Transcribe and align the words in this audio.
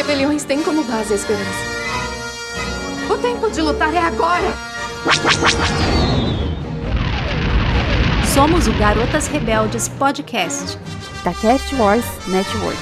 rebeliões 0.00 0.44
têm 0.44 0.62
como 0.62 0.82
base 0.84 1.12
a 1.12 1.16
esperança. 1.16 1.44
O 3.10 3.18
tempo 3.18 3.50
de 3.50 3.60
lutar 3.60 3.92
é 3.92 3.98
agora! 3.98 4.46
Somos 8.32 8.66
o 8.66 8.72
Garotas 8.78 9.26
Rebeldes 9.26 9.88
Podcast, 9.88 10.78
da 11.22 11.34
Cast 11.34 11.74
Wars 11.74 12.04
Network. 12.28 12.78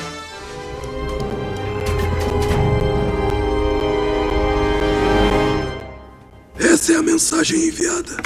Essa 6.57 6.93
é 6.93 6.97
a 6.99 7.03
mensagem 7.03 7.67
enviada. 7.67 8.17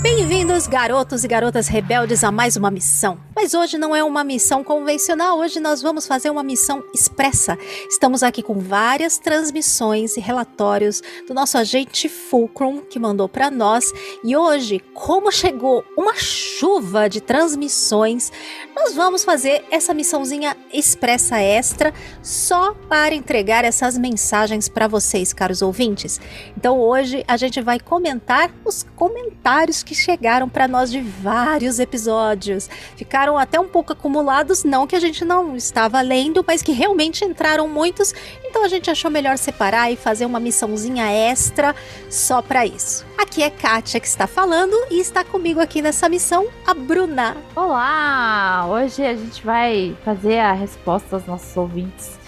Bem-vindos, 0.00 0.66
garotos 0.66 1.22
e 1.22 1.28
garotas 1.28 1.68
rebeldes, 1.68 2.24
a 2.24 2.32
mais 2.32 2.56
uma 2.56 2.70
missão. 2.70 3.27
Mas 3.40 3.54
hoje 3.54 3.78
não 3.78 3.94
é 3.94 4.02
uma 4.02 4.24
missão 4.24 4.64
convencional, 4.64 5.38
hoje 5.38 5.60
nós 5.60 5.80
vamos 5.80 6.08
fazer 6.08 6.28
uma 6.28 6.42
missão 6.42 6.82
expressa. 6.92 7.56
Estamos 7.88 8.24
aqui 8.24 8.42
com 8.42 8.54
várias 8.54 9.16
transmissões 9.16 10.16
e 10.16 10.20
relatórios 10.20 11.00
do 11.24 11.32
nosso 11.32 11.56
agente 11.56 12.08
Fulcrum 12.08 12.80
que 12.80 12.98
mandou 12.98 13.28
para 13.28 13.48
nós. 13.48 13.92
E 14.24 14.36
hoje, 14.36 14.80
como 14.92 15.30
chegou 15.30 15.84
uma 15.96 16.16
chuva 16.16 17.08
de 17.08 17.20
transmissões, 17.20 18.32
nós 18.74 18.94
vamos 18.94 19.22
fazer 19.22 19.64
essa 19.70 19.94
missãozinha 19.94 20.56
expressa 20.72 21.40
extra 21.40 21.94
só 22.20 22.74
para 22.88 23.14
entregar 23.14 23.64
essas 23.64 23.96
mensagens 23.96 24.68
para 24.68 24.88
vocês, 24.88 25.32
caros 25.32 25.62
ouvintes. 25.62 26.20
Então 26.56 26.80
hoje 26.80 27.24
a 27.28 27.36
gente 27.36 27.60
vai 27.60 27.78
comentar 27.78 28.50
os 28.64 28.84
comentários 28.96 29.84
que 29.84 29.94
chegaram 29.94 30.48
para 30.48 30.66
nós 30.66 30.90
de 30.90 31.00
vários 31.00 31.78
episódios. 31.78 32.68
Ficaram 32.96 33.27
até 33.36 33.58
um 33.58 33.68
pouco 33.68 33.92
acumulados, 33.92 34.64
não 34.64 34.86
que 34.86 34.96
a 34.96 35.00
gente 35.00 35.24
não 35.24 35.56
estava 35.56 36.00
lendo, 36.00 36.44
mas 36.46 36.62
que 36.62 36.72
realmente 36.72 37.24
entraram 37.24 37.68
muitos. 37.68 38.14
Então 38.44 38.64
a 38.64 38.68
gente 38.68 38.90
achou 38.90 39.10
melhor 39.10 39.36
separar 39.36 39.90
e 39.90 39.96
fazer 39.96 40.24
uma 40.24 40.40
missãozinha 40.40 41.10
extra 41.10 41.74
só 42.08 42.40
para 42.40 42.64
isso. 42.64 43.04
Aqui 43.18 43.42
é 43.42 43.50
Kátia 43.50 44.00
que 44.00 44.06
está 44.06 44.26
falando 44.26 44.74
e 44.90 45.00
está 45.00 45.24
comigo 45.24 45.60
aqui 45.60 45.82
nessa 45.82 46.08
missão 46.08 46.46
a 46.66 46.72
Bruna. 46.72 47.36
Olá! 47.56 48.66
Hoje 48.68 49.04
a 49.04 49.14
gente 49.16 49.44
vai 49.44 49.96
fazer 50.04 50.38
a 50.38 50.52
resposta 50.52 51.16
aos 51.16 51.26
nossos 51.26 51.56
ouvintes 51.56 52.18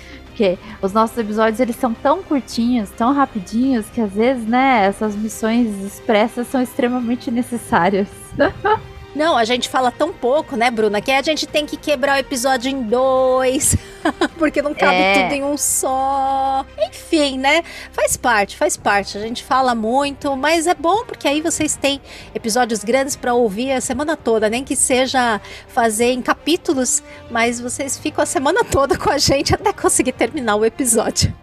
porque 0.41 0.59
os 0.81 0.95
nossos 0.95 1.19
episódios 1.19 1.61
eles 1.61 1.77
são 1.77 1.93
tão 1.93 2.23
curtinhos, 2.23 2.89
tão 2.91 3.13
rapidinhos, 3.13 3.85
que 3.91 4.01
às 4.01 4.13
vezes, 4.13 4.47
né, 4.47 4.87
essas 4.87 5.15
missões 5.15 5.69
expressas 5.85 6.47
são 6.47 6.63
extremamente 6.63 7.31
necessárias. 7.31 8.09
Não, 9.15 9.37
a 9.37 9.45
gente 9.45 9.69
fala 9.69 9.91
tão 9.91 10.13
pouco, 10.13 10.57
né, 10.57 10.71
Bruna, 10.71 11.01
que 11.01 11.11
a 11.11 11.21
gente 11.23 11.47
tem 11.47 11.67
que 11.67 11.77
quebrar 11.77 12.17
o 12.17 12.21
episódio 12.21 12.71
em 12.71 12.83
dois, 12.83 13.77
porque 14.39 14.63
não 14.63 14.73
cabe 14.73 14.95
é. 14.95 15.23
tudo 15.23 15.35
em 15.35 15.43
um 15.43 15.57
só. 15.57 16.65
Enfim, 16.79 17.39
né? 17.39 17.63
Faz 17.93 18.17
parte, 18.17 18.57
faz 18.57 18.77
parte. 18.77 19.19
A 19.19 19.21
gente 19.21 19.43
fala 19.43 19.75
muito, 19.75 20.37
mas 20.37 20.67
é 20.67 20.75
bom 20.75 21.05
porque 21.05 21.27
aí 21.27 21.41
vocês 21.41 21.77
têm 21.77 22.01
episódios 22.35 22.85
grandes 22.85 23.17
para 23.17 23.35
ouvir 23.35 23.73
a 23.73 23.81
semana 23.81 24.17
toda, 24.17 24.49
nem 24.49 24.63
que 24.63 24.77
seja 24.77 25.41
fazer 25.69 26.13
em 26.13 26.23
capítulos, 26.23 27.03
mas 27.31 27.61
vocês 27.61 27.99
ficam 27.99 28.23
a 28.23 28.27
semana 28.27 28.65
toda 28.65 28.97
com 28.97 29.11
a 29.11 29.19
gente 29.19 29.55
até 29.55 29.73
conseguir 29.73 30.13
terminar 30.13 30.55
o 30.55 30.65
episódio. 30.65 31.35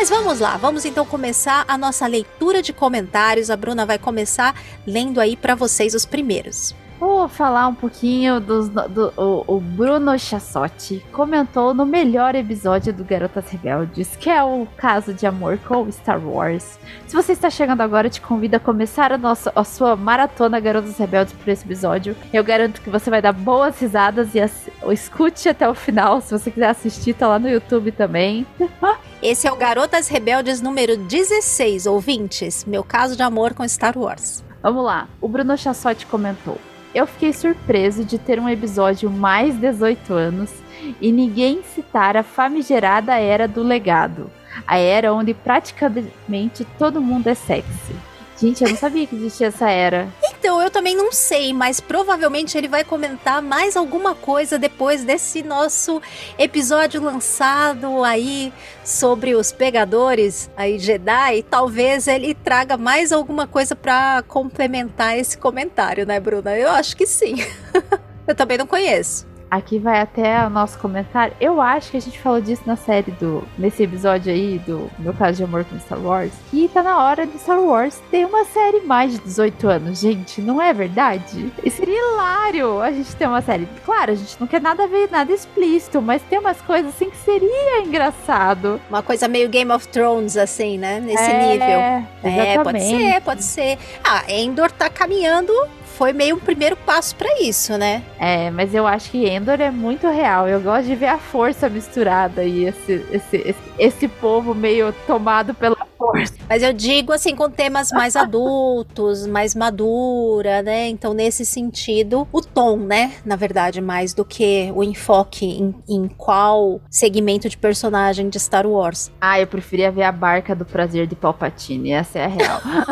Mas 0.00 0.10
vamos 0.10 0.38
lá, 0.38 0.56
vamos 0.56 0.84
então 0.84 1.04
começar 1.04 1.64
a 1.66 1.76
nossa 1.76 2.06
leitura 2.06 2.62
de 2.62 2.72
comentários. 2.72 3.50
A 3.50 3.56
Bruna 3.56 3.84
vai 3.84 3.98
começar 3.98 4.54
lendo 4.86 5.20
aí 5.20 5.36
para 5.36 5.56
vocês 5.56 5.92
os 5.92 6.06
primeiros. 6.06 6.72
Vou 6.98 7.28
falar 7.28 7.68
um 7.68 7.74
pouquinho 7.74 8.40
dos, 8.40 8.68
do, 8.68 9.12
o, 9.16 9.56
o 9.56 9.60
Bruno 9.60 10.18
Chassotti 10.18 11.04
comentou 11.12 11.72
no 11.72 11.86
melhor 11.86 12.34
episódio 12.34 12.92
do 12.92 13.04
Garotas 13.04 13.48
Rebeldes, 13.50 14.16
que 14.16 14.28
é 14.28 14.42
o 14.42 14.66
caso 14.76 15.14
de 15.14 15.24
amor 15.24 15.58
com 15.58 15.90
Star 15.92 16.18
Wars. 16.18 16.76
Se 17.06 17.14
você 17.14 17.32
está 17.32 17.48
chegando 17.50 17.82
agora, 17.82 18.08
eu 18.08 18.10
te 18.10 18.20
convido 18.20 18.56
a 18.56 18.60
começar 18.60 19.12
a, 19.12 19.18
nossa, 19.18 19.52
a 19.54 19.62
sua 19.62 19.94
maratona 19.94 20.58
Garotas 20.58 20.98
Rebeldes 20.98 21.34
por 21.34 21.48
esse 21.48 21.64
episódio. 21.64 22.16
Eu 22.32 22.42
garanto 22.42 22.80
que 22.80 22.90
você 22.90 23.08
vai 23.08 23.22
dar 23.22 23.32
boas 23.32 23.78
risadas 23.78 24.34
e 24.34 24.40
as, 24.40 24.68
escute 24.90 25.48
até 25.48 25.68
o 25.68 25.74
final. 25.74 26.20
Se 26.20 26.32
você 26.32 26.50
quiser 26.50 26.70
assistir, 26.70 27.14
tá 27.14 27.28
lá 27.28 27.38
no 27.38 27.48
YouTube 27.48 27.92
também. 27.92 28.44
Esse 29.22 29.46
é 29.46 29.52
o 29.52 29.56
Garotas 29.56 30.08
Rebeldes 30.08 30.60
número 30.60 30.96
16, 30.96 31.86
ouvintes. 31.86 32.64
Meu 32.64 32.82
caso 32.82 33.14
de 33.14 33.22
amor 33.22 33.54
com 33.54 33.66
Star 33.68 33.96
Wars. 33.96 34.44
Vamos 34.60 34.84
lá. 34.84 35.08
O 35.20 35.28
Bruno 35.28 35.56
Chassotti 35.56 36.04
comentou. 36.04 36.58
Eu 36.98 37.06
fiquei 37.06 37.32
surpreso 37.32 38.04
de 38.04 38.18
ter 38.18 38.40
um 38.40 38.48
episódio 38.48 39.08
mais 39.08 39.54
18 39.54 40.12
anos 40.12 40.52
e 41.00 41.12
ninguém 41.12 41.62
citar 41.62 42.16
a 42.16 42.24
famigerada 42.24 43.14
era 43.14 43.46
do 43.46 43.62
legado, 43.62 44.28
a 44.66 44.78
era 44.78 45.14
onde 45.14 45.32
praticamente 45.32 46.66
todo 46.76 47.00
mundo 47.00 47.28
é 47.28 47.34
sexy. 47.34 47.94
Gente, 48.40 48.62
eu 48.62 48.70
não 48.70 48.76
sabia 48.76 49.04
que 49.04 49.16
existia 49.16 49.48
essa 49.48 49.68
era. 49.68 50.08
Então, 50.22 50.62
eu 50.62 50.70
também 50.70 50.94
não 50.94 51.10
sei, 51.10 51.52
mas 51.52 51.80
provavelmente 51.80 52.56
ele 52.56 52.68
vai 52.68 52.84
comentar 52.84 53.42
mais 53.42 53.76
alguma 53.76 54.14
coisa 54.14 54.56
depois 54.56 55.02
desse 55.02 55.42
nosso 55.42 56.00
episódio 56.38 57.02
lançado 57.02 58.04
aí 58.04 58.52
sobre 58.84 59.34
os 59.34 59.50
pegadores 59.50 60.48
aí 60.56 60.78
Jedi. 60.78 61.42
Talvez 61.50 62.06
ele 62.06 62.32
traga 62.32 62.76
mais 62.76 63.10
alguma 63.10 63.46
coisa 63.46 63.74
para 63.74 64.22
complementar 64.28 65.18
esse 65.18 65.36
comentário, 65.36 66.06
né, 66.06 66.20
Bruna? 66.20 66.56
Eu 66.56 66.70
acho 66.70 66.96
que 66.96 67.06
sim. 67.06 67.34
eu 68.26 68.34
também 68.36 68.56
não 68.56 68.66
conheço. 68.66 69.26
Aqui 69.50 69.78
vai 69.78 70.00
até 70.00 70.44
o 70.46 70.50
nosso 70.50 70.78
comentário. 70.78 71.34
Eu 71.40 71.60
acho 71.60 71.90
que 71.90 71.96
a 71.96 72.00
gente 72.00 72.18
falou 72.18 72.40
disso 72.40 72.62
na 72.66 72.76
série 72.76 73.10
do. 73.12 73.42
Nesse 73.56 73.82
episódio 73.82 74.32
aí 74.32 74.58
do 74.58 74.90
Meu 74.98 75.14
Caso 75.14 75.38
de 75.38 75.44
Amor 75.44 75.64
com 75.64 75.78
Star 75.80 75.98
Wars. 75.98 76.32
Que 76.50 76.68
tá 76.68 76.82
na 76.82 77.02
hora 77.02 77.26
de 77.26 77.38
Star 77.38 77.60
Wars 77.60 78.00
ter 78.10 78.26
uma 78.26 78.44
série 78.44 78.80
mais 78.80 79.12
de 79.12 79.18
18 79.20 79.68
anos, 79.68 80.00
gente. 80.00 80.42
Não 80.42 80.60
é 80.60 80.72
verdade? 80.74 81.50
E 81.64 81.70
seria 81.70 81.98
hilário 81.98 82.82
a 82.82 82.90
gente 82.90 83.14
ter 83.16 83.26
uma 83.26 83.40
série. 83.40 83.66
Claro, 83.84 84.12
a 84.12 84.14
gente 84.14 84.38
não 84.38 84.46
quer 84.46 84.60
nada 84.60 84.86
ver, 84.86 85.10
nada 85.10 85.32
explícito, 85.32 86.02
mas 86.02 86.20
tem 86.22 86.38
umas 86.38 86.60
coisas 86.60 86.94
assim 86.94 87.08
que 87.08 87.16
seria 87.16 87.80
engraçado. 87.80 88.78
Uma 88.90 89.02
coisa 89.02 89.28
meio 89.28 89.48
Game 89.48 89.70
of 89.72 89.88
Thrones, 89.88 90.36
assim, 90.36 90.76
né? 90.76 91.00
Nesse 91.00 91.22
é, 91.22 91.52
nível. 91.52 92.32
Exatamente. 92.32 92.48
É, 92.48 92.62
pode 92.62 92.82
ser, 92.82 93.20
pode 93.22 93.44
ser. 93.44 93.78
Ah, 94.04 94.24
Endor 94.30 94.70
tá 94.70 94.90
caminhando 94.90 95.52
foi 95.98 96.12
meio 96.12 96.36
um 96.36 96.38
primeiro 96.38 96.76
passo 96.76 97.16
para 97.16 97.42
isso, 97.42 97.76
né? 97.76 98.04
É, 98.20 98.52
mas 98.52 98.72
eu 98.72 98.86
acho 98.86 99.10
que 99.10 99.28
Endor 99.28 99.60
é 99.60 99.68
muito 99.68 100.08
real. 100.08 100.46
Eu 100.48 100.60
gosto 100.60 100.86
de 100.86 100.94
ver 100.94 101.08
a 101.08 101.18
força 101.18 101.68
misturada 101.68 102.44
e 102.44 102.66
esse, 102.66 103.04
esse, 103.10 103.36
esse, 103.38 103.58
esse 103.76 104.08
povo 104.08 104.54
meio 104.54 104.92
tomado 105.08 105.52
pela 105.54 105.87
força. 105.98 106.34
Mas 106.48 106.62
eu 106.62 106.72
digo 106.72 107.12
assim, 107.12 107.34
com 107.34 107.50
temas 107.50 107.90
mais 107.90 108.14
adultos, 108.16 109.26
mais 109.26 109.54
madura, 109.54 110.62
né? 110.62 110.88
Então, 110.88 111.12
nesse 111.12 111.44
sentido, 111.44 112.26
o 112.32 112.40
tom, 112.40 112.76
né? 112.76 113.14
Na 113.24 113.36
verdade, 113.36 113.80
mais 113.80 114.14
do 114.14 114.24
que 114.24 114.72
o 114.74 114.82
enfoque 114.84 115.44
em, 115.44 115.74
em 115.88 116.08
qual 116.08 116.80
segmento 116.88 117.48
de 117.48 117.56
personagem 117.56 118.28
de 118.28 118.38
Star 118.38 118.66
Wars. 118.66 119.10
Ah, 119.20 119.40
eu 119.40 119.46
preferia 119.46 119.90
ver 119.90 120.04
a 120.04 120.12
barca 120.12 120.54
do 120.54 120.64
prazer 120.64 121.06
de 121.06 121.16
Palpatine. 121.16 121.92
Essa 121.92 122.20
é 122.20 122.24
a 122.24 122.28
real. 122.28 122.60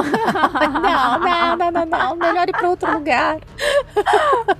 não, 0.83 1.19
não, 1.21 1.57
não, 1.57 1.71
não, 1.71 1.87
não. 1.87 2.17
Melhor 2.17 2.49
ir 2.49 2.53
pra 2.53 2.69
outro 2.69 2.93
lugar. 2.93 3.39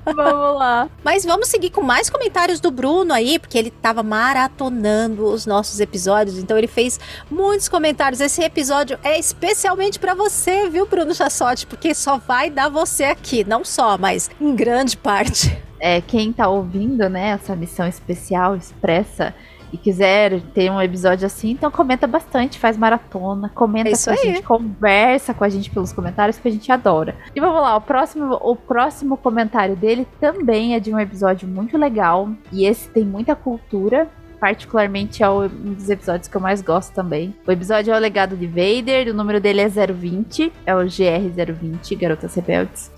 vamos 0.05 0.59
lá. 0.59 0.89
Mas 1.03 1.25
vamos 1.25 1.49
seguir 1.49 1.71
com 1.71 1.83
mais 1.83 2.09
comentários 2.09 2.61
do 2.61 2.71
Bruno 2.71 3.13
aí, 3.13 3.39
porque 3.39 3.59
ele 3.59 3.71
tava 3.71 4.03
maratonando 4.03 5.27
os 5.27 5.47
nossos 5.47 5.81
episódios, 5.81 6.39
então 6.39 6.57
ele 6.57 6.67
fez 6.67 7.01
muitos 7.31 7.69
comentários. 7.69 8.21
Esse 8.21 8.36
episódio 8.45 8.99
é 9.03 9.19
especialmente 9.19 9.99
para 9.99 10.15
você, 10.15 10.69
viu, 10.69 10.87
Bruno 10.87 11.15
Chassotti? 11.15 11.67
Porque 11.67 11.95
só 11.95 12.19
vai 12.19 12.51
dar 12.51 12.69
você 12.69 13.05
aqui, 13.05 13.45
não 13.45 13.65
só, 13.65 13.97
mas 13.97 14.31
em 14.41 14.55
grande 14.55 14.97
parte. 14.97 15.57
É, 15.79 16.01
quem 16.01 16.33
tá 16.33 16.49
ouvindo, 16.49 17.07
né, 17.07 17.33
essa 17.33 17.55
missão 17.55 17.87
especial 17.87 18.57
expressa 18.57 19.35
e 19.73 19.77
quiser 19.77 20.41
ter 20.55 20.71
um 20.71 20.81
episódio 20.81 21.27
assim, 21.27 21.51
então 21.51 21.71
comenta 21.71 22.07
bastante, 22.07 22.59
faz 22.59 22.77
maratona, 22.77 23.51
comenta 23.55 23.91
é 23.91 23.93
com 23.93 24.11
a 24.11 24.17
gente, 24.17 24.43
conversa 24.43 25.35
com 25.35 25.45
a 25.45 25.49
gente 25.49 25.71
pelos 25.71 25.93
comentários 25.93 26.39
que 26.39 26.49
a 26.49 26.51
gente 26.51 26.71
adora. 26.71 27.15
E 27.35 27.41
vamos 27.41 27.61
lá, 27.61 27.77
o 27.77 27.81
próximo, 27.81 28.39
o 28.41 28.57
próximo 28.57 29.17
comentário 29.17 29.77
dele 29.77 30.07
também 30.21 30.75
é 30.75 30.81
de 30.81 30.93
um 30.93 30.99
episódio 30.99 31.49
muito 31.49 31.77
legal 31.77 32.31
e 32.53 32.65
esse 32.65 32.89
tem 32.89 33.05
muita 33.05 33.35
cultura. 33.35 34.09
Particularmente 34.41 35.23
é 35.23 35.29
um 35.29 35.49
dos 35.75 35.89
episódios 35.89 36.29
que 36.29 36.37
eu 36.37 36.41
mais 36.41 36.61
gosto 36.61 36.93
também. 36.95 37.35
O 37.47 37.51
episódio 37.51 37.93
é 37.93 37.97
o 37.97 38.01
legado 38.01 38.37
de 38.37 38.47
Vader, 38.47 39.09
o 39.09 39.15
número 39.15 39.41
dele 39.41 39.61
é 39.61 39.69
020, 39.69 40.53
é 40.65 40.75
o 40.75 40.81
GR020, 40.81 41.99
Garotas 41.99 42.35
Rebeldes. 42.35 42.91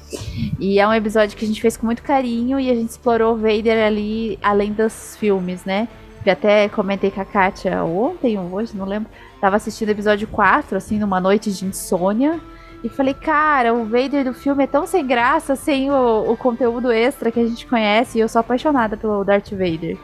E 0.59 0.79
é 0.79 0.87
um 0.89 0.93
episódio 0.93 1.37
que 1.37 1.45
a 1.45 1.49
gente 1.49 1.61
fez 1.61 1.77
com 1.77 1.87
muito 1.87 2.03
carinho 2.03 2.59
e 2.59 2.71
a 2.71 2.75
gente 2.75 2.91
explorou 2.91 3.35
o 3.35 3.37
Vader 3.37 3.87
ali 3.87 4.39
além 4.43 4.73
dos 4.73 5.17
filmes, 5.17 5.65
né? 5.65 5.89
que 6.29 6.31
até 6.31 6.69
comentei 6.69 7.11
com 7.11 7.21
a 7.21 7.25
Kátia 7.25 7.83
ontem 7.85 8.39
ou 8.39 8.53
hoje, 8.53 8.77
não 8.77 8.85
lembro. 8.85 9.09
Tava 9.41 9.57
assistindo 9.57 9.89
o 9.89 9.93
episódio 9.93 10.29
4, 10.29 10.77
assim, 10.77 10.99
numa 10.99 11.21
noite 11.21 11.51
de 11.51 11.65
insônia. 11.65 12.39
E 12.85 12.89
falei, 12.89 13.15
cara, 13.15 13.73
o 13.73 13.85
Vader 13.85 14.25
do 14.25 14.35
filme 14.35 14.65
é 14.65 14.67
tão 14.67 14.87
sem 14.87 15.07
graça, 15.07 15.57
sem 15.57 15.91
o, 15.91 16.31
o 16.31 16.37
conteúdo 16.37 16.93
extra 16.93 17.33
que 17.33 17.41
a 17.41 17.47
gente 17.47 17.67
conhece. 17.67 18.19
E 18.19 18.21
eu 18.21 18.29
sou 18.29 18.41
apaixonada 18.41 18.97
pelo 18.97 19.25
Darth 19.25 19.51
Vader. 19.51 19.97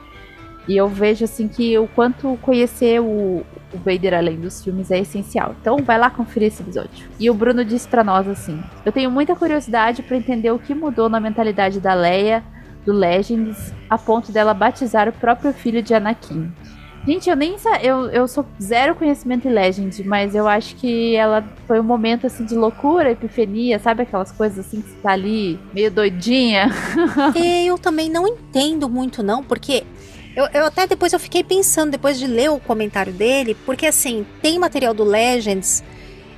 E 0.66 0.76
eu 0.76 0.88
vejo 0.88 1.25
assim 1.25 1.46
que 1.46 1.76
o 1.78 1.87
quanto 1.88 2.38
conhecer 2.40 3.00
o, 3.00 3.44
o 3.72 3.78
Vader 3.84 4.14
além 4.14 4.37
dos 4.37 4.62
filmes 4.62 4.90
é 4.90 4.99
essencial. 5.00 5.55
Então 5.61 5.78
vai 5.78 5.99
lá 5.99 6.08
conferir 6.11 6.49
esse 6.49 6.62
episódio. 6.62 7.06
E 7.20 7.28
o 7.28 7.34
Bruno 7.34 7.64
disse 7.64 7.87
para 7.87 8.02
nós 8.02 8.26
assim: 8.26 8.62
"Eu 8.84 8.93
tenho 8.93 9.11
muita 9.11 9.37
curiosidade 9.37 10.02
para 10.02 10.16
entender 10.16 10.50
o 10.50 10.58
que 10.58 10.75
mudou 10.75 11.08
na 11.08 11.20
mentalidade 11.20 11.81
da 11.81 11.94
Leia 11.94 12.43
do 12.84 12.93
Legends 12.93 13.72
a 13.88 13.96
ponto 13.96 14.31
dela 14.31 14.55
batizar 14.55 15.08
o 15.08 15.12
próprio 15.12 15.52
filho 15.52 15.82
de 15.82 15.94
Anakin. 15.94 16.52
Gente, 17.06 17.28
eu 17.28 17.37
nem 17.37 17.56
eu, 17.82 18.06
eu 18.06 18.26
sou 18.26 18.46
zero 18.61 18.94
conhecimento 18.94 19.46
em 19.46 19.52
Legend, 19.52 20.02
mas 20.05 20.34
eu 20.34 20.49
acho 20.49 20.75
que 20.76 21.14
ela 21.14 21.44
foi 21.66 21.78
um 21.78 21.82
momento 21.82 22.26
assim 22.26 22.46
de 22.46 22.55
loucura, 22.55 23.11
epifania, 23.11 23.78
sabe 23.78 24.02
aquelas 24.02 24.32
coisas 24.32 24.66
assim 24.66 24.81
que 24.81 24.88
você 24.88 24.96
tá 25.02 25.12
ali 25.12 25.61
meio 25.75 25.90
doidinha. 25.90 26.70
eu 27.66 27.76
também 27.76 28.08
não 28.08 28.26
entendo 28.26 28.88
muito 28.88 29.22
não, 29.22 29.44
porque 29.44 29.84
eu, 30.37 30.47
eu, 30.53 30.67
até 30.67 30.87
depois 30.87 31.13
eu 31.13 31.19
fiquei 31.19 31.45
pensando, 31.45 31.93
depois 31.93 32.19
de 32.19 32.27
ler 32.27 32.51
o 32.51 32.59
comentário 32.61 33.13
dele, 33.13 33.57
porque 33.67 33.87
assim, 33.87 34.27
tem 34.43 34.59
material 34.59 34.93
do 34.93 35.05
Legends 35.05 35.83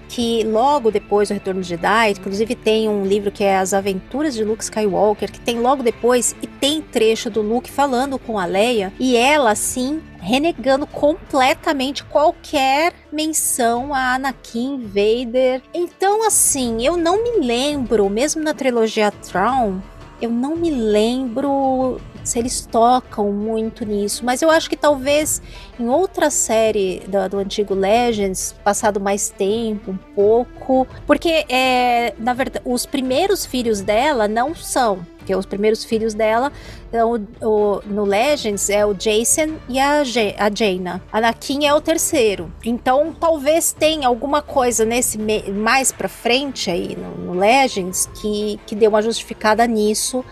que 0.08 0.44
logo 0.44 0.90
depois 0.90 1.28
do 1.28 1.34
Retorno 1.34 1.60
de 1.60 1.68
Jedi, 1.68 2.10
inclusive 2.12 2.54
tem 2.54 2.88
um 2.88 3.04
livro 3.04 3.30
que 3.30 3.42
é 3.42 3.58
As 3.58 3.74
Aventuras 3.74 4.34
de 4.34 4.44
Luke 4.44 4.62
Skywalker, 4.62 5.30
que 5.30 5.40
tem 5.40 5.58
logo 5.58 5.82
depois, 5.82 6.34
e 6.40 6.46
tem 6.46 6.80
trecho 6.80 7.28
do 7.28 7.42
Luke 7.42 7.70
falando 7.70 8.18
com 8.18 8.38
a 8.38 8.44
Leia, 8.44 8.92
e 8.98 9.16
ela 9.16 9.50
assim 9.50 10.00
renegando 10.20 10.86
completamente 10.86 12.04
qualquer 12.04 12.92
menção 13.12 13.94
a 13.94 14.14
Anakin 14.14 14.82
Vader. 14.82 15.62
Então 15.72 16.26
assim, 16.26 16.84
eu 16.84 16.96
não 16.96 17.22
me 17.22 17.46
lembro, 17.46 18.08
mesmo 18.08 18.42
na 18.42 18.54
trilogia 18.54 19.10
Thrawn, 19.10 19.78
eu 20.20 20.30
não 20.30 20.56
me 20.56 20.70
lembro 20.70 22.00
se 22.26 22.38
eles 22.38 22.66
tocam 22.66 23.32
muito 23.32 23.84
nisso, 23.84 24.24
mas 24.24 24.42
eu 24.42 24.50
acho 24.50 24.68
que 24.68 24.76
talvez 24.76 25.40
em 25.78 25.88
outra 25.88 26.28
série 26.28 27.02
do, 27.06 27.28
do 27.28 27.38
antigo 27.38 27.72
Legends, 27.72 28.54
passado 28.64 29.00
mais 29.00 29.30
tempo, 29.30 29.92
um 29.92 29.96
pouco, 29.96 30.86
porque 31.06 31.46
é, 31.48 32.14
na 32.18 32.34
verdade, 32.34 32.64
os 32.64 32.84
primeiros 32.84 33.46
filhos 33.46 33.80
dela 33.80 34.26
não 34.26 34.54
são 34.54 35.04
porque 35.26 35.34
os 35.34 35.44
primeiros 35.44 35.84
filhos 35.84 36.14
dela 36.14 36.52
o, 36.92 37.44
o, 37.44 37.82
no 37.84 38.04
Legends 38.04 38.70
é 38.70 38.86
o 38.86 38.94
Jason 38.94 39.56
e 39.68 39.76
a, 39.76 40.04
Ge 40.04 40.36
a 40.38 40.48
Jaina. 40.54 41.02
Anakin 41.12 41.66
é 41.66 41.74
o 41.74 41.80
terceiro. 41.80 42.52
Então 42.64 43.12
talvez 43.12 43.72
tenha 43.72 44.06
alguma 44.06 44.40
coisa 44.40 44.84
nesse 44.84 45.18
mais 45.50 45.90
pra 45.90 46.08
frente 46.08 46.70
aí 46.70 46.96
no, 46.96 47.32
no 47.32 47.40
Legends 47.40 48.08
que, 48.20 48.60
que 48.64 48.76
dê 48.76 48.86
uma 48.86 49.02
justificada 49.02 49.66
nisso 49.66 50.24